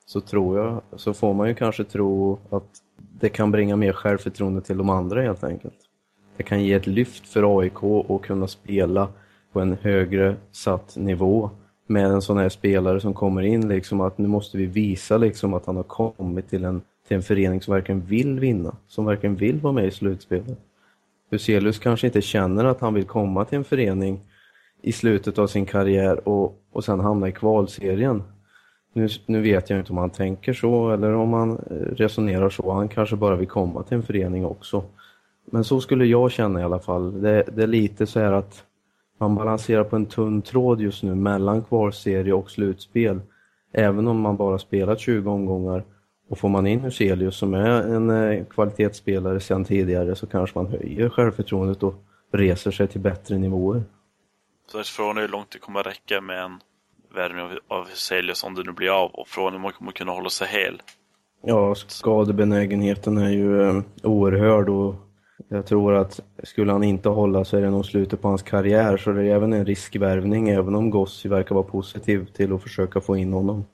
[0.05, 4.61] så tror jag, så får man ju kanske tro att det kan bringa mer självförtroende
[4.61, 5.82] till de andra helt enkelt
[6.37, 9.07] det kan ge ett lyft för AIK att kunna spela
[9.51, 11.49] på en högre satt nivå
[11.87, 15.53] med en sån här spelare som kommer in liksom att nu måste vi visa liksom
[15.53, 19.35] att han har kommit till en, till en förening som verkligen vill vinna, som verkligen
[19.35, 20.59] vill vara med i slutspelet.
[21.29, 24.19] Huselius kanske inte känner att han vill komma till en förening
[24.81, 28.23] i slutet av sin karriär och, och sen hamna i kvalserien.
[28.93, 32.71] Nu, nu vet jag inte om han tänker så eller om han eh, resonerar så.
[32.71, 34.83] Han kanske bara vill komma till en förening också.
[35.53, 37.21] Men så skulle jag känna i alla fall.
[37.21, 38.65] Det, det, är lite så här att
[39.17, 43.21] man balanserar på en tunn tråd just nu mellan kvalserie och slutspel.
[43.73, 45.83] Även om man bara spelat 20 omgångar
[46.29, 50.67] och får man in Huselius som är en eh, kvalitetsspelare sedan tidigare så kanske man
[50.67, 51.95] höjer självförtroendet och
[52.31, 53.83] reser sig till bättre nivåer.
[54.71, 56.59] Så frågan är hur långt det kommer att räcka med en
[57.15, 60.11] värvning av Huselius om det nu blir av och frågan är om man kommer kunna
[60.11, 60.81] hålla sig hel.
[61.41, 64.95] Ja, skadebenägenheten är ju eh, oerhörd och
[65.53, 68.97] jag tror att skulle han inte hålla så är det nog slutet på hans karriär
[68.97, 73.01] så det är även en riskvärvning även om Gossi verkar vara positiv till att försöka
[73.01, 73.65] få in honom.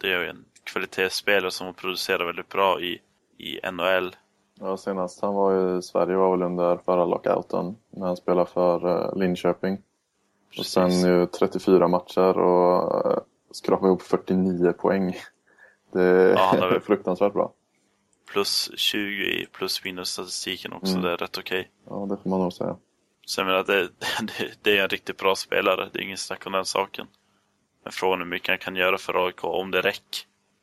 [0.00, 3.00] Det är ju en kvalitetsspelare som producerar väldigt bra i,
[3.38, 4.16] i NHL.
[4.60, 8.86] Ja, senast han var i Sverige var väl under förra lockouten när han spelade för
[8.86, 9.78] uh, Linköping.
[10.50, 10.76] Precis.
[10.76, 13.18] Och sen ju 34 matcher och uh,
[13.50, 15.16] skrapade ihop 49 poäng.
[15.92, 17.52] Det är ja, fruktansvärt bra
[18.32, 20.92] plus 20 i plus minus statistiken också.
[20.92, 21.04] Mm.
[21.04, 21.60] Det är rätt okej.
[21.60, 21.70] Okay.
[21.86, 22.76] Ja, det får man nog säga.
[23.36, 23.82] Jag menar, det,
[24.38, 25.88] det, det, är en riktigt bra spelare.
[25.92, 27.06] Det är ingen snack om den saken.
[27.84, 30.20] Men frågan är hur mycket han kan göra för AIK om det räcker.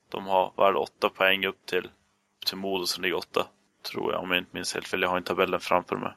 [0.10, 1.90] De har, det, åtta poäng upp till,
[2.46, 3.48] till Modo som ligger åtta.
[3.92, 5.02] Tror jag, om jag inte minns helt fel.
[5.02, 6.12] Jag har inte tabellen framför mig.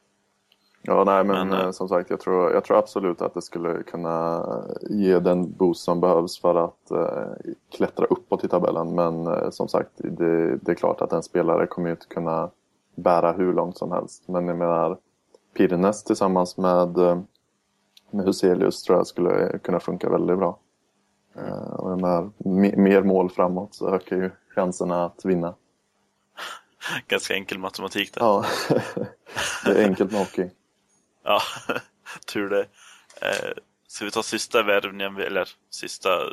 [0.82, 3.82] Ja, nej, men, men äh, som sagt, jag tror, jag tror absolut att det skulle
[3.82, 4.44] kunna
[4.82, 8.94] ge den boost som behövs för att äh, klättra uppåt i tabellen.
[8.94, 12.50] Men äh, som sagt, det, det, är klart att en spelare kommer inte kunna
[12.94, 14.28] bära hur långt som helst.
[14.28, 14.98] Men jag menar,
[15.56, 16.96] Pirnes tillsammans med,
[18.10, 20.58] med Huselius tror jag skulle kunna funka väldigt bra.
[21.76, 22.30] och jag menar,
[22.76, 25.54] mer mål framåt så ökar ju chanserna att vinna.
[27.08, 28.20] Ganska enkel matematik där.
[28.20, 28.44] Ja,
[29.64, 30.50] det är enkelt med hockey.
[31.22, 31.42] Ja,
[32.26, 32.68] tur det.
[33.22, 33.52] Eh,
[33.86, 36.32] ska vi ta sista värvningen, eller sista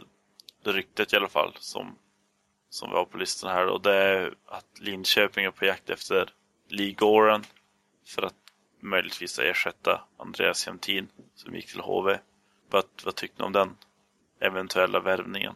[0.63, 1.97] ryktet i alla fall, som,
[2.69, 3.67] som vi har på listan här.
[3.67, 6.34] Och det är att Linköping är på jakt efter
[6.69, 7.43] Lee Goran
[8.06, 8.36] för att
[8.80, 12.19] möjligtvis ersätta Andreas Jämtin som gick till HV.
[12.69, 13.78] Vad, vad tyckte ni om den
[14.39, 15.56] eventuella värvningen?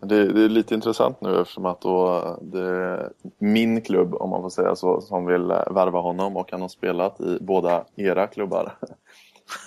[0.00, 4.42] Det, det, är lite intressant nu eftersom att då det är min klubb, om man
[4.42, 8.72] får säga så, som vill värva honom och han har spelat i båda era klubbar.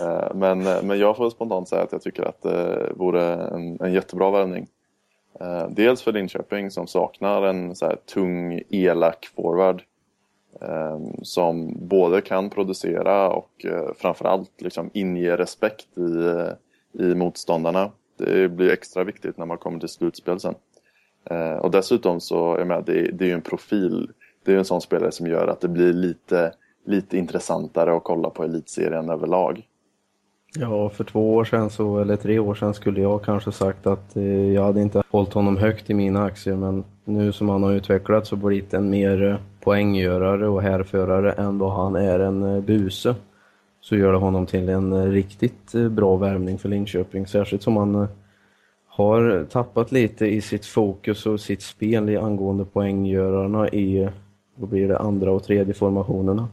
[0.02, 3.82] Eh, men, eh, men jag får spontant säga att jag tycker att det vore en,
[3.82, 4.68] en jättebra värvning.
[5.70, 9.84] Dels för Linköping som saknar en så tung, elak forward
[11.22, 19.04] som både kan producera och framförallt liksom inge respekt i, i motståndarna det blir extra
[19.04, 20.56] viktigt när man kommer till slutspel sen.
[21.30, 24.12] Eh, och dessutom så är med, det, det är ju en profil.
[24.46, 26.54] Det är en sån spelare som gör att det blir lite,
[26.86, 29.68] lite intressantare att kolla på elitserien överlag.
[30.56, 34.16] Ja, för två år sedan så, eller tre år sedan skulle jag kanske sagt att
[34.16, 37.72] eh, jag hade inte hållit honom högt i mina aktier men nu som han har
[37.72, 42.62] utvecklats och blivit en mer eh, poänggörare och härförare än vad han är en eh,
[42.62, 43.16] buse
[43.88, 47.28] så gör det honom till en eh, riktigt eh, bra värvning för Linköping.
[47.28, 48.08] Särskilt som han eh,
[48.88, 54.10] har tappat lite i sitt fokus och sitt spel i angående poänggörarna i
[54.56, 56.48] vad blir det, andra och tredje formationerna.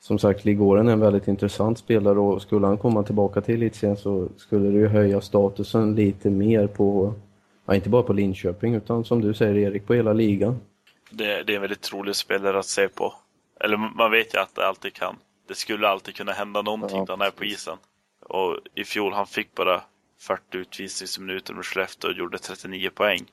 [0.00, 3.96] Som sagt, Ligoren är en väldigt intressant spelare och skulle han komma tillbaka till elitserien
[3.96, 7.14] så skulle det ju höja statusen lite mer på,
[7.66, 10.60] ja, inte bara på Linköping utan som du säger Erik, på hela ligan.
[11.10, 13.14] Det, det är en väldigt rolig spelare att se på.
[13.60, 15.16] Eller man vet ju att det alltid kan.
[15.46, 17.78] Det skulle alltid kunna hända någonting Ja, när han är på isen.
[18.20, 19.82] Och i fjol han fick bara
[20.20, 23.24] 40 utvisningsminuter med Skellefteå och gjorde 39 poäng.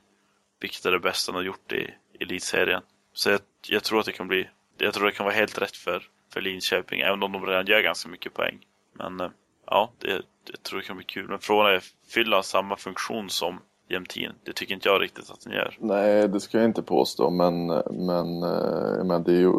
[0.60, 2.82] Vilket är det bästa han har gjort i elitserien.
[3.14, 5.76] Så jag, jag tror att det kan bli, jag tror det kan vara helt rätt
[5.76, 8.60] för, för Linköping, även om de redan gör ganska mycket poäng.
[8.94, 9.30] Men eh,
[9.66, 10.22] ja, det,
[10.52, 11.28] jag tror det kan bli kul.
[11.28, 14.32] Men frågan är, fyller han samma funktion som Jämtin?
[14.44, 15.78] Det tycker inte jag riktigt att han gör.
[15.80, 19.54] Nej, det ska jag inte påstå, men, men, eh, men det, är ju,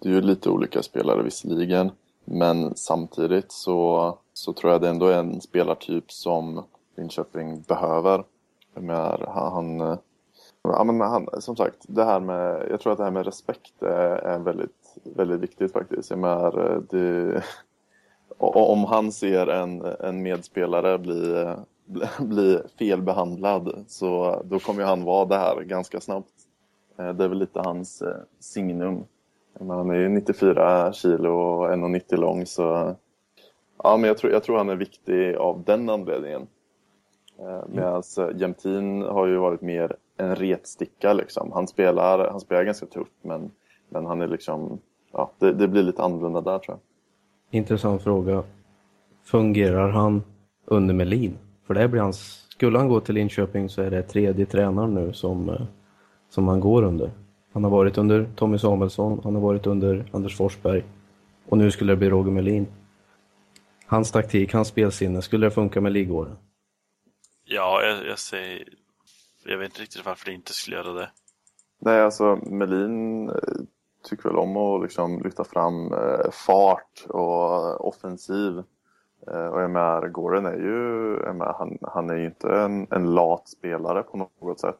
[0.00, 1.90] det är ju lite olika spelare visserligen.
[2.24, 6.64] Men samtidigt så, så tror jag det ändå är en spelartyp som
[6.96, 8.24] Linköping behöver.
[8.74, 9.98] Jag menar, han, han,
[10.62, 13.82] ja, men han, som sagt, det här med, jag tror att det här med respekt
[13.82, 16.10] är, är väldigt, väldigt viktigt faktiskt.
[16.10, 17.42] Jag menar, det,
[18.38, 21.54] och om han ser en, en medspelare bli,
[22.18, 26.32] bli, felbehandlad så då kommer han vara det här ganska snabbt.
[26.98, 29.04] Eh, det är väl lite hans eh, signum.
[29.58, 32.96] Han är ju 94 kilo och 1,90 lång så
[33.82, 36.46] ja, men jag, tror, jag tror han är viktig av den anledningen.
[37.68, 38.02] Medan
[38.34, 41.52] Jämtin har ju varit mer en retsticka liksom.
[41.52, 43.50] Han spelar, han spelar ganska tufft men,
[43.88, 44.78] men han är liksom,
[45.12, 47.58] ja, det, det blir lite annorlunda där tror jag.
[47.58, 48.42] Intressant fråga.
[49.24, 50.22] Fungerar han
[50.64, 51.38] under Melin?
[51.66, 55.12] För det blir hans, skulle han gå till Linköping så är det tredje tränaren nu
[55.12, 55.62] som, eh,
[56.30, 57.10] som han går under.
[57.58, 60.84] Han har varit under Tommy Samuelsson, han har varit under Anders Forsberg
[61.48, 62.66] och nu skulle det bli Roger Melin.
[63.86, 66.36] Hans taktik, hans spelsinne, skulle det funka med Ligården?
[67.44, 68.68] Ja, jag, jag säger...
[69.44, 71.10] Jag vet inte riktigt varför det inte skulle göra det.
[71.78, 73.34] Nej, alltså Melin eh,
[74.08, 78.58] tycker väl om att liksom lyfta fram eh, fart och offensiv.
[79.30, 82.86] Eh, och jag menar, Goren är ju, jag menar, han, han är ju inte en,
[82.90, 84.78] en lat spelare på något sätt.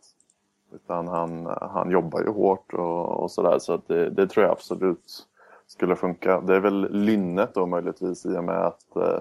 [0.73, 3.59] Utan han, han jobbar ju hårt och, och sådär.
[3.59, 5.27] Så att det, det tror jag absolut
[5.67, 6.41] skulle funka.
[6.41, 9.19] Det är väl lynnet då möjligtvis i och med att eh,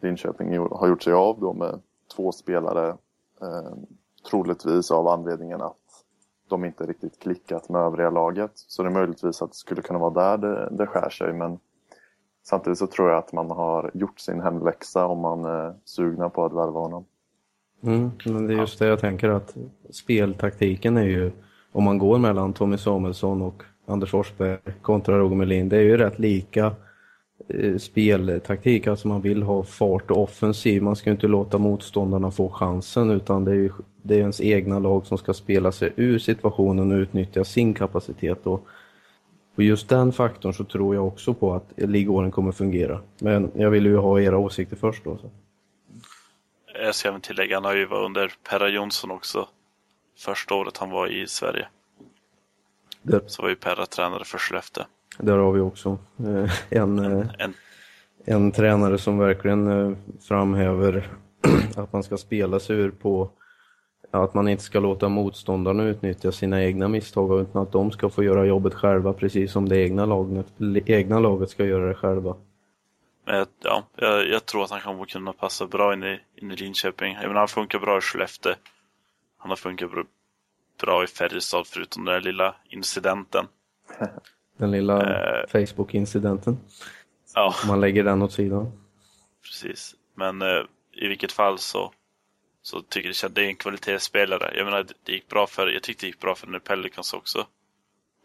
[0.00, 1.80] Linköping har gjort sig av då med
[2.16, 2.88] två spelare.
[3.42, 3.72] Eh,
[4.30, 5.76] troligtvis av anledningen att
[6.48, 8.52] de inte riktigt klickat med övriga laget.
[8.54, 11.32] Så det är möjligtvis att det skulle kunna vara där det, det skär sig.
[11.32, 11.58] Men
[12.42, 16.44] samtidigt så tror jag att man har gjort sin hemläxa om man är sugna på
[16.44, 17.04] att värva honom.
[17.82, 19.56] Mm, men det är just det jag tänker att
[19.90, 21.30] speltaktiken är ju,
[21.72, 25.96] om man går mellan Tommy Samuelsson och Anders Forsberg kontra Roger Melin, det är ju
[25.96, 26.72] rätt lika
[27.48, 28.86] eh, speltaktik.
[28.86, 30.82] Alltså man vill ha fart och offensiv.
[30.82, 33.70] Man ska ju inte låta motståndarna få chansen utan det är ju
[34.02, 38.46] det är ens egna lag som ska spela sig ur situationen och utnyttja sin kapacitet.
[38.46, 38.66] Och,
[39.56, 43.00] och just den faktorn så tror jag också på att ligåren kommer fungera.
[43.18, 45.16] Men jag vill ju ha era åsikter först då.
[45.16, 45.30] Så.
[46.90, 49.48] Jag ska även tillägga, han har ju varit under Perra Jonsson också.
[50.18, 51.68] Första året han var i Sverige.
[53.02, 54.84] Där, Så var ju Perra tränare för Skellefteå.
[55.18, 57.54] där har vi också eh, en, eh, En,
[58.24, 61.08] en tränare som verkligen eh, framhäver
[61.76, 63.30] att man ska spela sig ur på
[64.10, 68.24] att man inte ska låta motståndarna utnyttja sina egna misstag utan att de ska få
[68.24, 70.46] göra jobbet själva precis som det egna laget,
[70.86, 72.36] egna laget ska göra det själva.
[73.60, 77.14] Ja, jag, jag tror att han kommer kunna passa bra in i, in i Linköping.
[77.14, 78.54] Menar, han funkar bra i Skellefteå.
[79.38, 79.90] Han har funkat
[80.80, 83.46] bra, i Färjestad förutom den där lilla incidenten.
[84.58, 85.46] Den lilla Eh.
[85.48, 86.58] Facebook-incidenten.
[87.34, 88.72] Ja, Om man lägger den åt sidan.
[89.42, 89.94] precis.
[90.14, 90.62] Men eh,
[90.92, 91.92] i vilket fall så,
[92.62, 94.52] så tycker jag att det är en kvalitetsspelare.
[94.56, 97.46] Jag menar, det- gick bra för, jag tyckte det gick bra för den Pelicans också.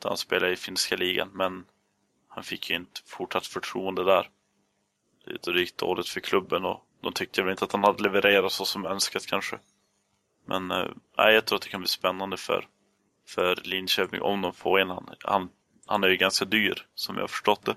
[0.04, 1.66] Han spelade i finska ligan, men
[2.28, 4.30] han fick ju inte fortsatt förtroende där.
[5.26, 8.52] Det det gick dåligt för klubben och de tyckte väl inte att han hade levererat
[8.52, 9.60] så som önskat kanske.
[10.46, 12.68] Men eh, jag tror att det kan bli spännande för,
[13.28, 15.10] för Linköping om de får en han.
[15.20, 15.50] han.
[15.86, 17.76] Han är ju ganska dyr, som jag har förstått det.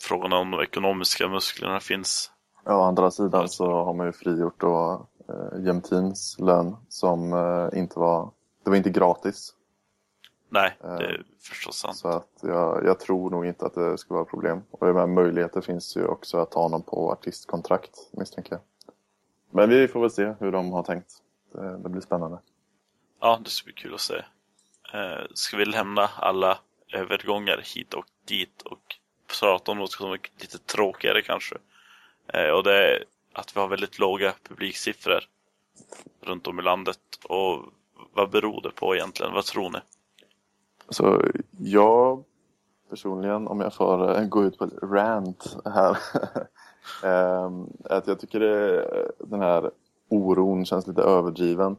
[0.00, 2.30] Frågan är om de ekonomiska musklerna finns.
[2.64, 7.78] Ja, å andra sidan så har man ju frigjort då eh, Jämtins lön som eh,
[7.78, 8.30] inte var,
[8.64, 9.54] det var inte gratis.
[10.54, 11.96] Nej, det är förstås sant.
[11.96, 14.62] Så att jag, jag tror nog inte att det ska vara problem.
[14.70, 18.60] Och jag menar, möjligheter finns ju också att ta honom på artistkontrakt misstänker jag.
[19.50, 21.12] Men vi får väl se hur de har tänkt.
[21.52, 22.38] Det, det blir spännande.
[23.20, 24.14] Ja, det ska bli kul att se.
[24.94, 26.58] Eh, ska vi lämna alla
[26.92, 28.96] övergångar hit och dit och
[29.40, 31.56] prata om något som är lite tråkigare kanske.
[32.28, 35.20] Eh, och det är att vi har väldigt låga publiksiffror
[36.20, 36.98] runt om i landet.
[37.24, 37.62] Och
[38.12, 39.32] vad beror det på egentligen?
[39.32, 39.78] Vad tror ni?
[40.88, 41.22] Så
[41.58, 42.24] jag
[42.94, 45.98] personligen, om jag får eh, gå ut på ett rant här.
[47.04, 48.86] Ehm, att jag tycker det,
[49.18, 49.70] den här
[50.08, 51.76] oron känns lite överdriven.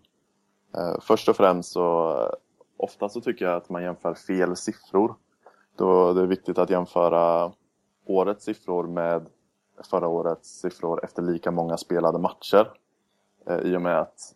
[0.78, 2.30] Eh, först och främst så eh,
[2.78, 5.16] ofta så tycker jag att man jämför fel siffror.
[5.76, 7.52] Då det är viktigt att jämföra
[8.06, 9.26] årets siffror med
[9.90, 12.72] förra årets siffror efter lika många spelade matcher.
[13.64, 14.36] I och med att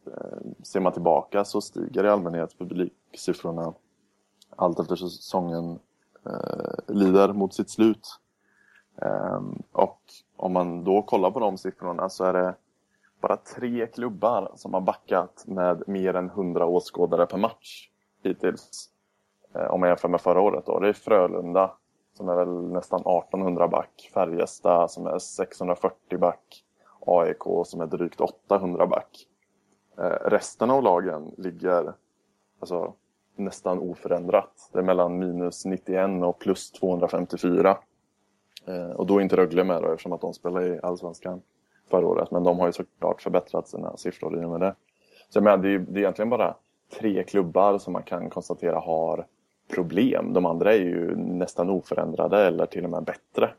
[0.63, 3.73] ser man tillbaka så stiger i allmänhet publiksiffrorna
[4.55, 5.79] allt efter säsongen
[6.25, 8.19] eh, lider mot sitt slut.
[9.01, 10.01] Eh, och
[10.37, 12.55] om man då kollar på de siffrorna så är det
[13.21, 17.89] bara tre klubbar som har backat med mer än 100 åskådare per match
[18.23, 18.89] hittills.
[19.55, 20.79] Eh, om man jämför med förra året då.
[20.79, 21.71] Det är Frölunda
[22.13, 24.11] som är väl nästan 1800 back.
[24.13, 26.65] Färjestad som är 640 back.
[26.99, 29.27] AIK som är drygt 800 back.
[29.97, 31.93] Eh, resten av lagen ligger
[32.59, 32.93] alltså,
[33.35, 34.69] nästan oförändrat.
[34.73, 37.77] Det är mellan minus 91 och plus 254.
[38.65, 41.41] Eh, och då är inte Rögle med då, eftersom att de spelade i Allsvenskan
[41.89, 42.31] förra året.
[42.31, 44.75] Men de har ju såklart förbättrat sina siffror i och med det.
[45.29, 46.55] Så jag menar, det, är, det är egentligen bara
[46.99, 49.25] tre klubbar som man kan konstatera har
[49.73, 50.33] problem.
[50.33, 53.49] De andra är ju nästan oförändrade eller till och med bättre.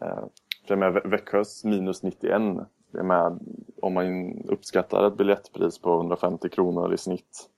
[0.00, 0.24] Eh,
[0.68, 2.42] för med Växjös minus 91,
[2.90, 3.38] det är med,
[3.82, 7.48] om man uppskattar ett biljettpris på 150 kronor i snitt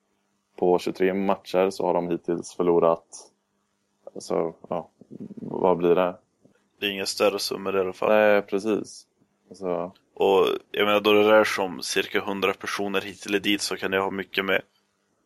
[0.57, 3.07] på 23 matcher så har de hittills förlorat,
[4.15, 4.91] alltså, ja,
[5.41, 6.17] vad blir det?
[6.81, 8.09] Det är inga större summor i alla fall.
[8.09, 9.07] Nej, precis.
[9.49, 9.93] Alltså...
[10.15, 13.77] Och jag menar, då det rör sig om cirka 100 personer hit eller dit så
[13.77, 14.63] kan det ha mycket med,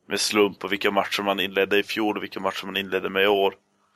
[0.06, 3.24] med slump på vilka matcher man inledde i fjol och vilka matcher man inledde med
[3.24, 3.54] i år.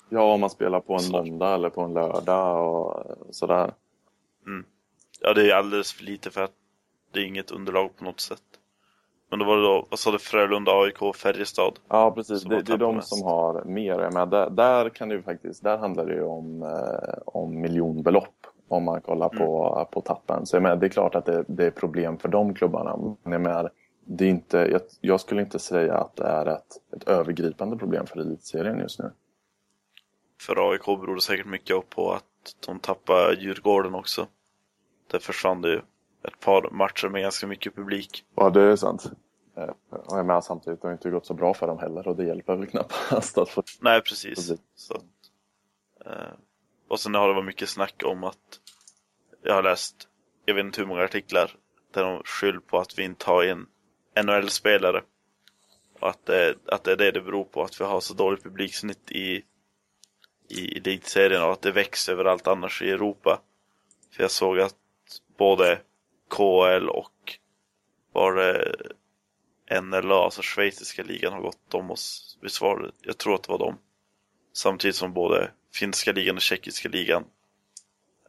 [0.09, 1.13] Ja, om man spelar på en så.
[1.13, 3.73] måndag eller på en lördag och sådär.
[4.47, 4.65] Mm.
[5.21, 6.55] Ja, det är alldeles för lite för att
[7.13, 8.43] det är inget underlag på något sätt.
[9.35, 11.79] Men då var det då, vad sa du, Frölunda, AIK, Färjestad?
[11.89, 12.43] Ja, precis.
[12.43, 13.09] Det, det, är de mest.
[13.09, 14.11] som har mer.
[14.13, 18.85] Men där, där, kan det faktiskt, där handlar det ju om, eh, om miljonbelopp om
[18.85, 19.39] man kollar mm.
[19.39, 20.47] på, på tappen.
[20.47, 23.17] Så jag det är klart att det, det, är problem för de klubbarna.
[23.23, 23.69] Men jag,
[24.05, 28.07] det är inte, jag, jag, skulle inte säga att det är ett, ett övergripande problem
[28.07, 29.11] för elitserien just nu.
[30.41, 34.27] För AIK beror det säkert mycket på att de tappade Djurgården också.
[35.11, 35.81] Det försvann det ju
[36.25, 38.25] ett par matcher med ganska mycket publik.
[38.35, 39.11] Ja, det är sant.
[39.57, 42.17] Eh, och jag menar samtidigt, det har inte gått så bra för dem heller och
[42.17, 43.63] det hjälper väl knappast att få...
[43.81, 44.53] Nej, precis.
[44.75, 44.95] Så,
[46.07, 46.33] eh,
[46.89, 48.61] och sen har det varit mycket snack om att
[49.43, 50.09] jag har läst,
[50.45, 51.57] jag vet inte hur många artiklar,
[51.95, 53.67] där de skyller på att vi inte har en
[54.25, 55.03] NHL-spelare.
[56.01, 58.43] Och att det, att det är det det beror på, att vi har så dåligt
[58.43, 59.43] publiksnitt i,
[60.49, 63.41] i elitserien och att det växer överallt annars i Europa.
[64.13, 64.75] För jag såg att
[65.39, 65.81] både
[66.37, 67.39] KL och
[68.13, 68.75] var det
[69.81, 72.39] NLA, alltså schweiziska ligan, har gått om oss.
[72.43, 72.91] Visst var det?
[73.01, 73.79] Jag tror att det var dem.
[74.53, 77.25] Samtidigt som både finska ligan och tjeckiska ligan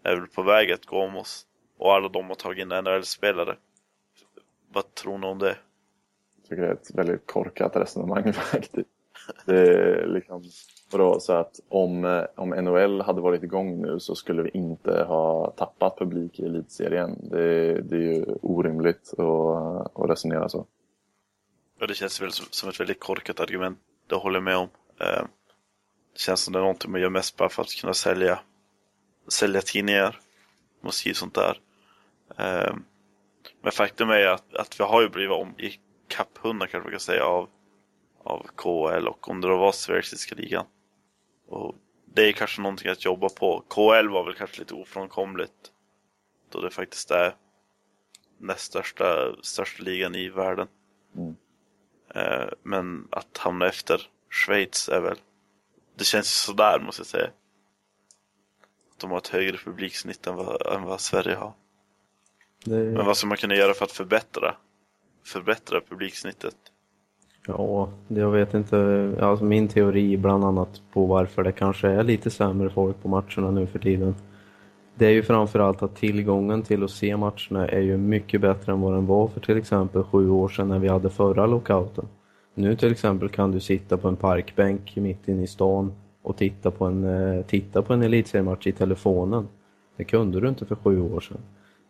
[0.03, 1.45] är väl på väg att gå om oss.
[1.77, 3.57] Och alla de har tagit in NHL-spelare.
[4.73, 5.57] Vad tror ni om det?
[6.35, 8.89] Jag tycker det är ett väldigt korkat resonemang faktiskt.
[9.45, 10.43] Det är liksom,
[10.91, 15.03] vadå, så att om, eh, om NHL hade varit igång nu så skulle vi inte
[15.03, 17.29] ha tappat publik i elitserien.
[17.29, 20.65] Det, det är ju orimligt att, att resonera så.
[21.79, 23.79] Ja, det känns väl som, som ett väldigt korkat argument.
[24.07, 24.69] Det håller jag med om.
[24.99, 25.23] Eh,
[26.13, 28.39] det känns som det är någonting man gör mest bara för att kunna sälja,
[29.27, 30.19] sälja tidningar.
[30.81, 31.59] Måste och sånt där.
[32.37, 32.75] Eh,
[33.61, 36.99] men faktum är att, att vi har ju blivit om i kapphundar kanske man kan
[36.99, 37.49] säga av,
[38.25, 40.65] av KL och om det då var schweiziska ligan.
[41.47, 43.63] Och det är kanske någonting att jobba på.
[43.67, 45.71] KL var väl kanske lite ofrånkomligt.
[46.49, 47.35] Då det faktiskt är
[48.37, 50.67] näst största, största ligan i världen.
[51.15, 51.35] Mm.
[52.15, 55.17] Eh, men att hamna efter Schweiz är väl...
[55.95, 57.29] Det känns sådär måste jag säga.
[58.97, 61.53] De har ett högre publiksnitt än vad, än vad Sverige har.
[62.65, 62.69] Är...
[62.69, 64.57] Men vad ska man kunna göra för att förbättra,
[65.23, 66.55] förbättra publiksnittet?
[67.47, 69.11] Ja, jag vet inte.
[69.21, 73.51] Alltså min teori bland annat på varför det kanske är lite sämre folk på matcherna
[73.51, 74.15] nu för tiden.
[74.95, 78.81] Det är ju framförallt att tillgången till att se matcherna är ju mycket bättre än
[78.81, 82.05] vad den var för till exempel sju år sedan när vi hade förra lockouten.
[82.53, 85.91] Nu till exempel kan du sitta på en parkbänk mitt inne i stan
[86.21, 89.47] och titta på en, eh, titta på en elitseriematch i telefonen.
[89.97, 91.37] Det kunde du inte för sju år sedan.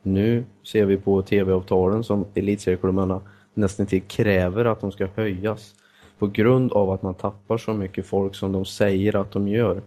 [0.01, 3.21] Nu ser vi på tv-avtalen som elitserieklubbarna
[3.55, 5.75] nästan till kräver att de ska höjas
[6.19, 9.81] på grund av att man tappar så mycket folk som de säger att de gör.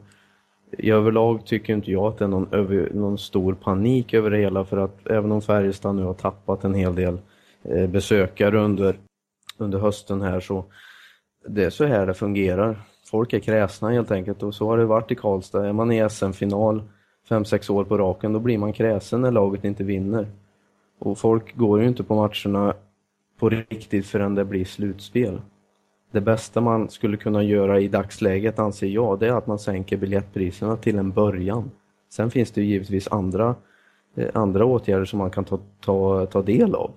[0.79, 4.39] I överlag tycker inte jag att det är någon, över, någon stor panik över det
[4.39, 7.19] hela för att även om Färjestad nu har tappat en hel del
[7.63, 8.99] eh, besökare under,
[9.59, 10.65] under hösten här så
[11.49, 12.81] det är så här det fungerar.
[13.11, 15.67] Folk är kräsna helt enkelt och så har det varit i Karlstad.
[15.67, 16.83] Är man i SM-final
[17.29, 20.27] 5-6 år på raken då blir man kräsen när laget inte vinner.
[20.99, 22.75] Och folk går ju inte på matcherna
[23.39, 25.41] på riktigt förrän det blir slutspel.
[26.11, 29.97] Det bästa man skulle kunna göra i dagsläget anser jag, det är att man sänker
[29.97, 31.71] biljettpriserna till en början.
[32.11, 33.55] Sen finns det ju givetvis andra,
[34.17, 36.93] eh, andra åtgärder som man kan ta, ta, ta del av.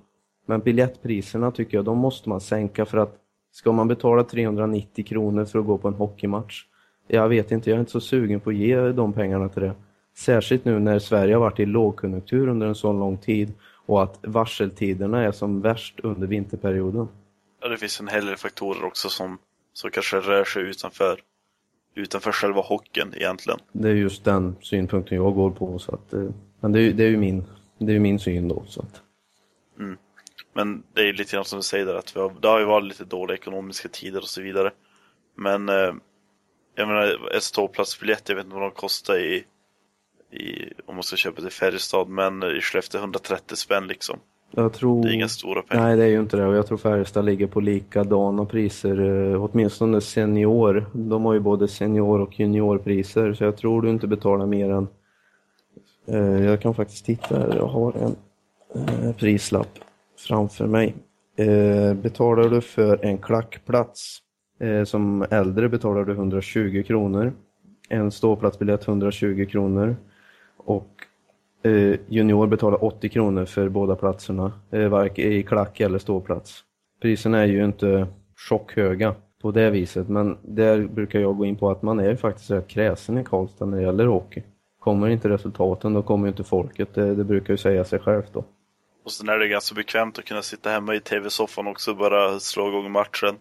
[0.46, 3.16] Men biljettpriserna tycker jag, de måste man sänka för att
[3.52, 6.66] ska man betala 390 kronor för att gå på en hockeymatch?
[7.08, 9.74] Jag vet inte, jag är inte så sugen på att ge de pengarna till det.
[10.18, 13.54] Särskilt nu när Sverige har varit i lågkonjunktur under en så lång tid
[13.86, 17.08] och att varseltiderna är som värst under vinterperioden.
[17.62, 19.38] Ja, det finns en hel del faktorer också som,
[19.74, 21.20] som kanske rör sig utanför,
[21.96, 23.60] utanför själva hockeyn egentligen.
[23.72, 25.80] Det är just den synpunkten jag går på.
[25.80, 26.30] Så att, eh,
[26.60, 27.44] men det är, det är ju min,
[27.78, 28.64] det är min syn då.
[28.68, 29.02] Så att.
[29.80, 29.98] Mm.
[30.54, 32.66] Men det är lite grann som du säger där, att vi har, det har ju
[32.66, 34.72] varit lite dåliga ekonomiska tider och så vidare.
[35.36, 35.94] Men eh,
[36.76, 39.44] jag menar, ett ståplatsbiljett, jag vet inte vad de kostar i,
[40.32, 44.20] i om man ska köpa till Färjestad, men i Skellefteå 130 spänn liksom.
[44.56, 45.04] Jag tror...
[45.04, 45.84] Det är inga stora pengar.
[45.84, 46.46] Nej, det är ju inte det.
[46.46, 50.86] Och jag tror Färjestad ligger på likadana priser, eh, åtminstone senior.
[50.94, 54.88] De har ju både senior och juniorpriser, så jag tror du inte betalar mer än...
[56.08, 58.16] Eh, jag kan faktiskt titta här, jag har en
[58.76, 59.80] eh, prislapp
[60.28, 60.96] framför mig.
[61.96, 64.20] Betalar du för en klackplats
[64.86, 67.34] som äldre betalar du 120 kronor.
[67.90, 69.96] En ståplatsbiljett 120 kronor.
[70.66, 70.90] Och
[71.64, 76.64] eh, junior betalar 80 kronor för båda platserna, eh, varken i klack eller ståplats.
[77.02, 78.08] Priserna är ju inte
[78.50, 82.52] chockhöga på det viset, men där brukar jag gå in på att man är faktiskt
[82.52, 84.44] rätt kräsen i Karlstad när det gäller hockey.
[84.80, 86.94] Kommer inte resultaten, då kommer inte folket.
[86.94, 88.44] Det, det brukar ju säga sig självt då.
[89.06, 92.40] Och sen är det ganska bekvämt att kunna sitta hemma i tv-soffan också och bara
[92.40, 93.36] slå igång matchen.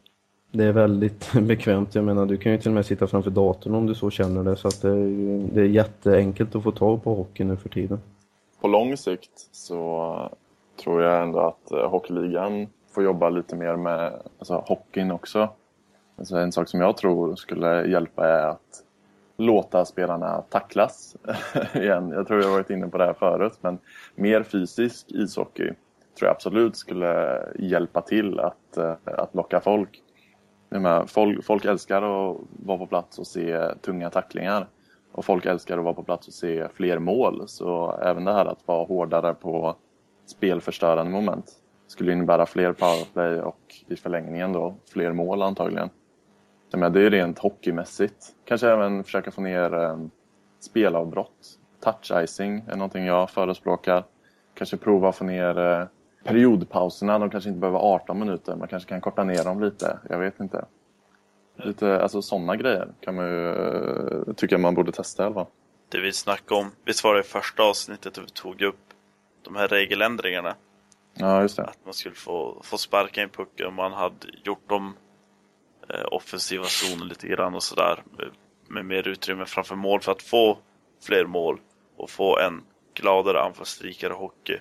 [0.52, 1.94] Det är väldigt bekvämt.
[1.94, 4.44] Jag menar, du kan ju till och med sitta framför datorn om du så känner
[4.44, 4.56] det.
[4.56, 8.00] Så att det, är, det är jätteenkelt att få tag på hockey nu för tiden.
[8.60, 10.16] På lång sikt så
[10.84, 15.48] tror jag ändå att eh, Hockeyligan får jobba lite mer med alltså, hockeyn också.
[16.18, 18.84] Alltså, en sak som jag tror skulle hjälpa är att
[19.36, 21.16] låta spelarna tacklas
[21.74, 22.10] igen.
[22.10, 23.78] Jag tror jag varit inne på det här förut, men
[24.14, 25.72] mer fysisk ishockey
[26.18, 30.02] tror jag absolut skulle hjälpa till att, eh, att locka folk.
[31.06, 31.44] Folk.
[31.44, 34.68] Folk älskar att vara på plats och se tunga tacklingar.
[35.12, 37.48] Och folk älskar att vara på plats och se fler mål.
[37.48, 39.76] Så även det här att vara hårdare på
[40.26, 41.52] spelförstörande moment
[41.86, 45.90] skulle innebära fler powerplay och i förlängningen då fler mål antagligen.
[46.72, 48.26] Men det är rent hockeymässigt.
[48.44, 50.10] Kanske även försöka få ner ehm,
[50.60, 51.58] spelavbrott.
[51.84, 54.04] Touch-icing är någonting jag förespråkar.
[54.54, 55.86] Kanske prova att få ner eh,
[56.24, 57.18] periodpauserna.
[57.18, 58.56] De kanske inte behöver 18 minuter.
[58.56, 59.98] Man kanske kan korta ner dem lite.
[60.08, 60.64] Jag vet inte.
[61.56, 65.46] Lite, alltså sådana grejer kan man ju, eh, tycka man borde testa i alla fall.
[65.88, 68.76] Det vi snackade om, visst var det i första avsnittet vi tog upp
[69.42, 70.54] de här regeländringarna?
[71.14, 71.64] Ja, just det.
[71.64, 74.96] Att man skulle få, få sparka in pucken om man hade gjort dem
[75.88, 78.02] eh, offensiva zoner lite grann och sådär.
[78.18, 78.28] Med,
[78.68, 80.58] med mer utrymme framför mål för att få
[81.02, 81.60] fler mål
[81.96, 82.62] och få en
[82.94, 84.58] gladare anfallsrikare hockey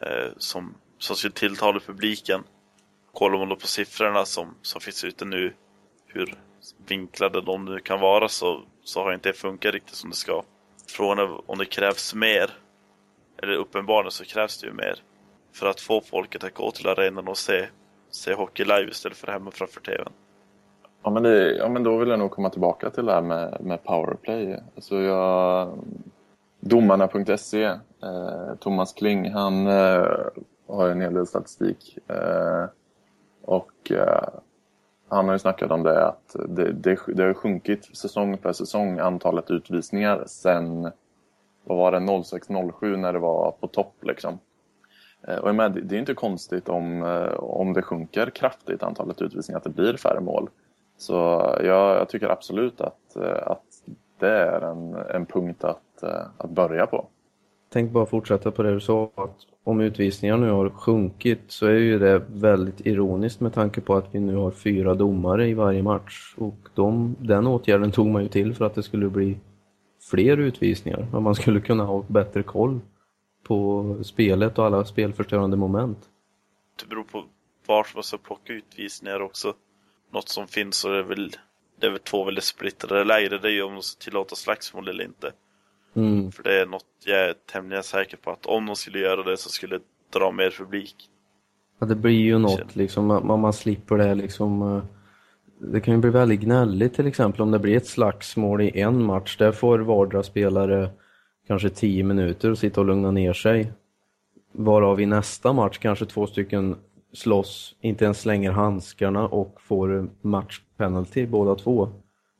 [0.00, 2.42] Eh, som, som skulle tilltala publiken.
[3.12, 5.54] Kollar man då på siffrorna som, som finns ute nu,
[6.06, 6.34] hur
[6.86, 10.42] vinklade de nu kan vara, så, så har inte det funkat riktigt som det ska.
[10.90, 12.50] Frågan är om det krävs mer,
[13.42, 15.02] eller uppenbarligen så krävs det ju mer,
[15.52, 17.66] för att få folket att gå till arenan och se,
[18.10, 20.12] se hockey live istället för hemma framför TVn.
[21.02, 23.58] Ja men, det, ja, men då vill jag nog komma tillbaka till det här med,
[23.60, 24.60] med powerplay.
[24.76, 25.78] Alltså jag,
[26.60, 30.06] Domarna.se, eh, Thomas Kling, han eh,
[30.68, 31.98] har en hel del statistik.
[32.06, 32.66] Eh,
[33.44, 34.28] och eh,
[35.08, 38.98] han har ju snackat om det att det, det, det har sjunkit säsong för säsong
[38.98, 40.90] antalet utvisningar sen
[41.64, 44.38] vad var det, 06-07 när det var på topp liksom.
[45.28, 49.58] Eh, och med, det är inte konstigt om, eh, om det sjunker kraftigt antalet utvisningar,
[49.58, 50.50] att det blir färre mål.
[50.96, 51.14] Så
[51.64, 53.64] jag, jag tycker absolut att, eh, att
[54.18, 57.06] det är en, en punkt att, eh, att börja på
[57.68, 61.72] tänkte bara fortsätta på det du sa, att om utvisningar nu har sjunkit så är
[61.72, 65.82] ju det väldigt ironiskt med tanke på att vi nu har fyra domare i varje
[65.82, 66.34] match.
[66.36, 69.38] Och de, den åtgärden tog man ju till för att det skulle bli
[70.10, 71.06] fler utvisningar.
[71.12, 72.80] Att man skulle kunna ha bättre koll
[73.42, 75.98] på spelet och alla spelförstörande moment.
[76.80, 77.24] Det beror på
[77.66, 79.54] var man ska plocka utvisningar också.
[80.12, 81.36] Något som finns så är det väl,
[81.80, 83.30] det är väl två väldigt splittrade läger.
[83.30, 85.32] Det är ju om de ska tillåta slagsmål eller inte.
[85.96, 86.32] Mm.
[86.32, 89.36] För det är något jag är tämligen säker på att om de skulle göra det
[89.36, 89.84] så skulle det
[90.18, 90.94] dra mer publik.
[91.78, 94.62] Ja, det blir ju något liksom, man, man slipper det liksom.
[94.62, 94.82] eh,
[95.72, 99.04] Det kan ju bli väldigt gnälligt till exempel om det blir ett slagsmål i en
[99.04, 99.36] match.
[99.36, 100.90] Där får vardera spelare
[101.46, 103.72] kanske 10 minuter att sitta och lugna ner sig.
[104.52, 106.76] Varav i nästa match kanske två stycken
[107.12, 111.88] slåss, inte ens slänger handskarna och får matchpenalty båda två.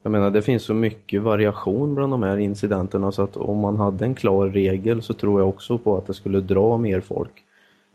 [0.03, 3.77] Jag menar det finns så mycket variation bland de här incidenterna så att om man
[3.77, 7.45] hade en klar regel så tror jag också på att det skulle dra mer folk.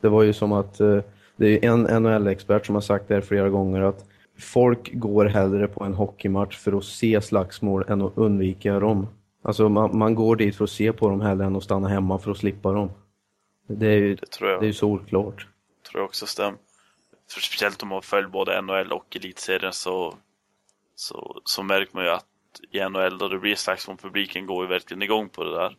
[0.01, 0.99] Det var ju som att eh,
[1.35, 4.05] det är en NHL-expert som har sagt det här flera gånger att
[4.39, 9.07] folk går hellre på en hockeymatch för att se slagsmål än att undvika dem.
[9.41, 12.17] Alltså man, man går dit för att se på dem hellre än att stanna hemma
[12.19, 12.89] för att slippa dem.
[13.67, 14.61] Det är ju, Det tror jag.
[14.61, 15.47] det är ju solklart.
[15.91, 16.57] tror jag också stämmer.
[17.33, 20.13] För speciellt om man följer både NHL och Elitserien så,
[20.95, 22.25] så, så märker man ju att
[22.71, 25.77] i NHL då det blir slagsmål, publiken går ju verkligen igång på det där.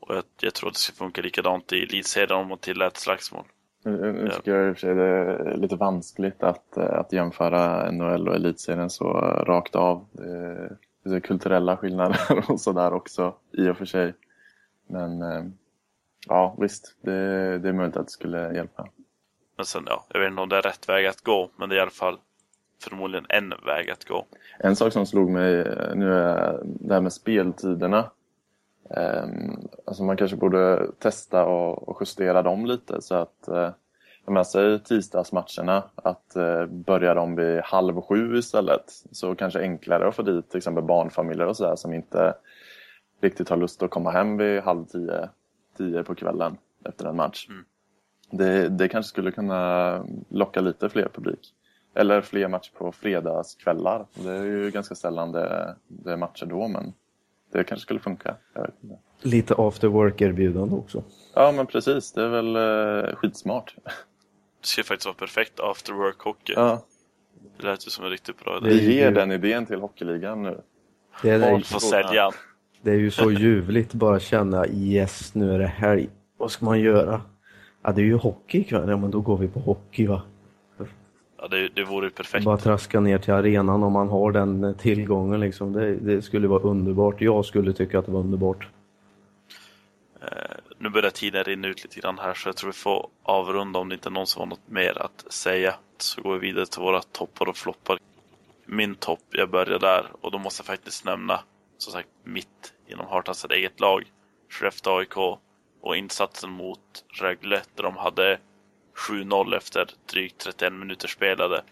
[0.00, 3.44] Och jag, jag tror att det ska funka likadant i Elitserien om man tillät slagsmål.
[3.84, 7.90] Nu, tycker jag i och för sig det är lite vanskligt att, eh, att jämföra
[7.90, 10.06] NHL och elitserien så eh, rakt av.
[10.12, 10.76] Det
[11.08, 14.14] det är kulturella skillnader och sådär också i och för sig.
[14.86, 15.44] Men eh,
[16.26, 18.88] ja, visst, det, det är möjligt att det skulle hjälpa.
[19.56, 21.74] Men sen, ja, jag vet inte om det är rätt väg att gå, men det
[21.74, 22.18] är i alla fall
[22.80, 24.26] förmodligen en väg att gå.
[24.58, 28.10] En sak som slog mig eh, nu är det här med speltiderna.
[28.90, 33.70] Ehm, Alltså man kanske borde testa och justera dem lite så att eh,
[34.24, 40.08] om jag säger tisdagsmatcherna att eh, börja dem vid halv sju istället så kanske enklare
[40.08, 42.34] att få dit till exempel barnfamiljer och sådär som inte
[43.20, 45.28] riktigt har lust att komma hem vid halv tio,
[45.76, 47.46] tio på kvällen efter en match.
[47.48, 47.64] Mm.
[48.30, 51.54] Det, det kanske skulle kunna locka lite fler publik.
[51.94, 54.06] Eller fler matcher på fredagskvällar.
[54.14, 56.92] Det är ju ganska sällan det, det är matcher då, men
[57.52, 58.34] det kanske skulle funka.
[58.54, 58.96] Jag vet inte.
[59.22, 61.02] Lite after work-erbjudande också.
[61.34, 62.12] Ja, men precis.
[62.12, 63.74] Det är väl eh, skitsmart.
[64.60, 66.52] Det ska faktiskt vara perfekt after work hockey.
[66.56, 66.84] Ja,
[67.60, 68.68] Det lät ju som en riktigt bra idé.
[68.68, 70.60] Vi ger ju- den idén till Hockeyligan nu.
[71.22, 72.30] Det är, Folk får sälja.
[72.82, 76.08] det är ju så ljuvligt bara känna yes, nu är det helg.
[76.36, 77.20] Vad ska man göra?
[77.82, 78.88] Ja, det är ju hockey ikväll.
[78.88, 80.22] Ja, men då går vi på hockey va.
[81.40, 82.44] Ja, det, det vore perfekt.
[82.44, 85.72] Bara traska ner till arenan om man har den tillgången liksom.
[85.72, 87.20] Det, det skulle vara underbart.
[87.20, 88.68] Jag skulle tycka att det var underbart.
[90.20, 90.28] Eh,
[90.78, 93.88] nu börjar tiden rinna ut lite grann här så jag tror vi får avrunda om
[93.88, 95.74] det inte är någon som har något mer att säga.
[95.98, 97.98] Så går vi vidare till våra toppar och floppar.
[98.66, 101.40] Min topp, jag börjar där och då måste jag faktiskt nämna
[101.78, 104.02] som sagt mitt inom Hartans eget lag,
[104.50, 105.16] Skellefteå AIK
[105.80, 108.38] och insatsen mot Rögle där de hade
[108.98, 111.64] 7-0 efter drygt 31 minuter spelade.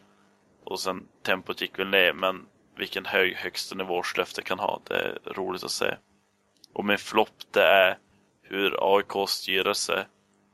[0.64, 2.46] Och sen tempot gick väl ner men
[2.76, 4.80] vilken hög högsta nivå Skellefteå kan ha.
[4.84, 5.96] Det är roligt att se.
[6.72, 7.98] Och min flopp det är
[8.42, 10.06] hur AIKs styrelse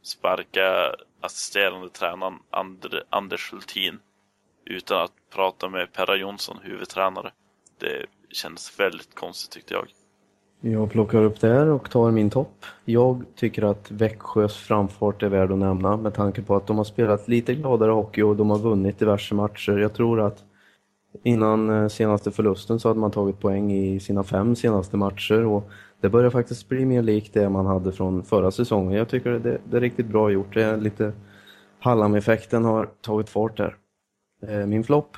[0.03, 4.01] sparkar assisterande tränaren Ander, Anders Hultin
[4.65, 7.33] utan att prata med Perra Jonsson, huvudtränare.
[7.79, 9.89] Det kändes väldigt konstigt tyckte jag.
[10.65, 12.65] Jag plockar upp där och tar min topp.
[12.85, 16.85] Jag tycker att Växjös framfart är värd att nämna med tanke på att de har
[16.85, 19.79] spelat lite gladare hockey och de har vunnit diverse matcher.
[19.79, 20.45] Jag tror att
[21.23, 25.71] innan eh, senaste förlusten så hade man tagit poäng i sina fem senaste matcher och
[26.01, 28.99] det börjar faktiskt bli mer likt det man hade från förra säsongen.
[28.99, 30.55] Jag tycker det, det är riktigt bra gjort.
[30.55, 31.13] Det är lite
[31.79, 33.77] Hallam-effekten har tagit fart där.
[34.47, 35.17] Eh, min flopp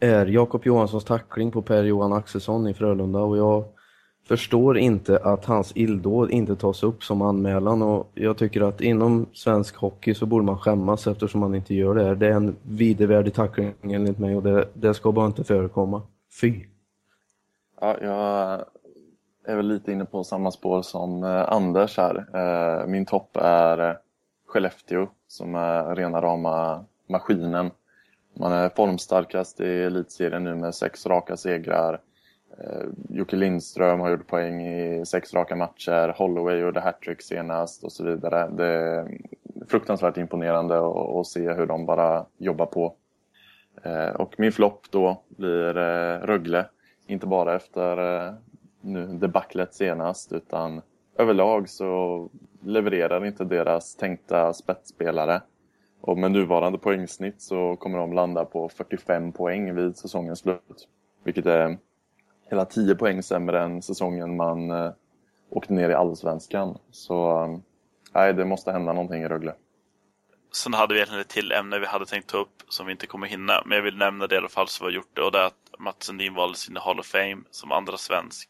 [0.00, 3.64] är Jakob Johanssons tackling på Per-Johan Axelsson i Frölunda och jag
[4.30, 9.26] förstår inte att hans illdåd inte tas upp som anmälan och jag tycker att inom
[9.32, 12.14] svensk hockey så borde man skämmas eftersom man inte gör det här.
[12.14, 16.02] Det är en vidervärdig tackling enligt mig och det, det ska bara inte förekomma.
[16.40, 16.64] Fy!
[17.80, 18.64] Ja, jag
[19.52, 22.26] är väl lite inne på samma spår som eh, Anders här.
[22.34, 23.96] Eh, min topp är eh,
[24.46, 27.70] Skellefteå som är rena rama maskinen.
[28.36, 32.00] Man är formstarkast i elitserien nu med sex raka segrar.
[32.58, 36.14] Eh, Jocke Lindström har gjort poäng i sex raka matcher.
[36.18, 38.48] Holloway gjorde hattrick senast och så vidare.
[38.48, 39.18] Det är
[39.68, 40.78] fruktansvärt imponerande
[41.20, 42.94] att- se hur de bara jobbar på.
[43.82, 46.66] Eh, Och min flopp då blir eh, Rögle.
[47.06, 48.32] Inte bara efter eh,
[48.80, 50.82] nu debaclet senast utan
[51.18, 52.28] överlag så
[52.62, 55.42] levererar inte deras tänkta spetsspelare.
[56.00, 60.88] Och med nuvarande poängsnitt så kommer de landa på 45 poäng vid säsongens slut.
[61.24, 61.78] Vilket är
[62.50, 64.92] hela 10 poäng sämre än säsongen man eh,
[65.50, 66.78] åkte ner i allsvenskan.
[66.90, 67.58] Så eh,
[68.14, 69.54] nej, det måste hända någonting i Rögle.
[70.52, 73.06] Sen hade vi egentligen ett till ämne vi hade tänkt ta upp som vi inte
[73.06, 73.62] kommer hinna.
[73.66, 75.22] Men jag vill nämna det i alla fall så vi har gjort det.
[75.22, 78.48] Och det är att Mats Sundin valdes in i Hall of Fame som andra svensk.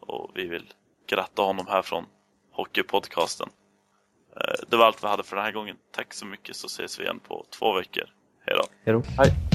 [0.00, 0.72] Och vi vill
[1.10, 2.04] gratta honom här från
[2.52, 3.48] Hockeypodcasten.
[4.36, 5.76] Eh, Det var allt vi hade för den här gången.
[5.92, 8.04] Tack så mycket så ses vi igen på två veckor.
[8.46, 8.64] Hej då.
[8.84, 9.02] Hej då.
[9.22, 9.53] Hej!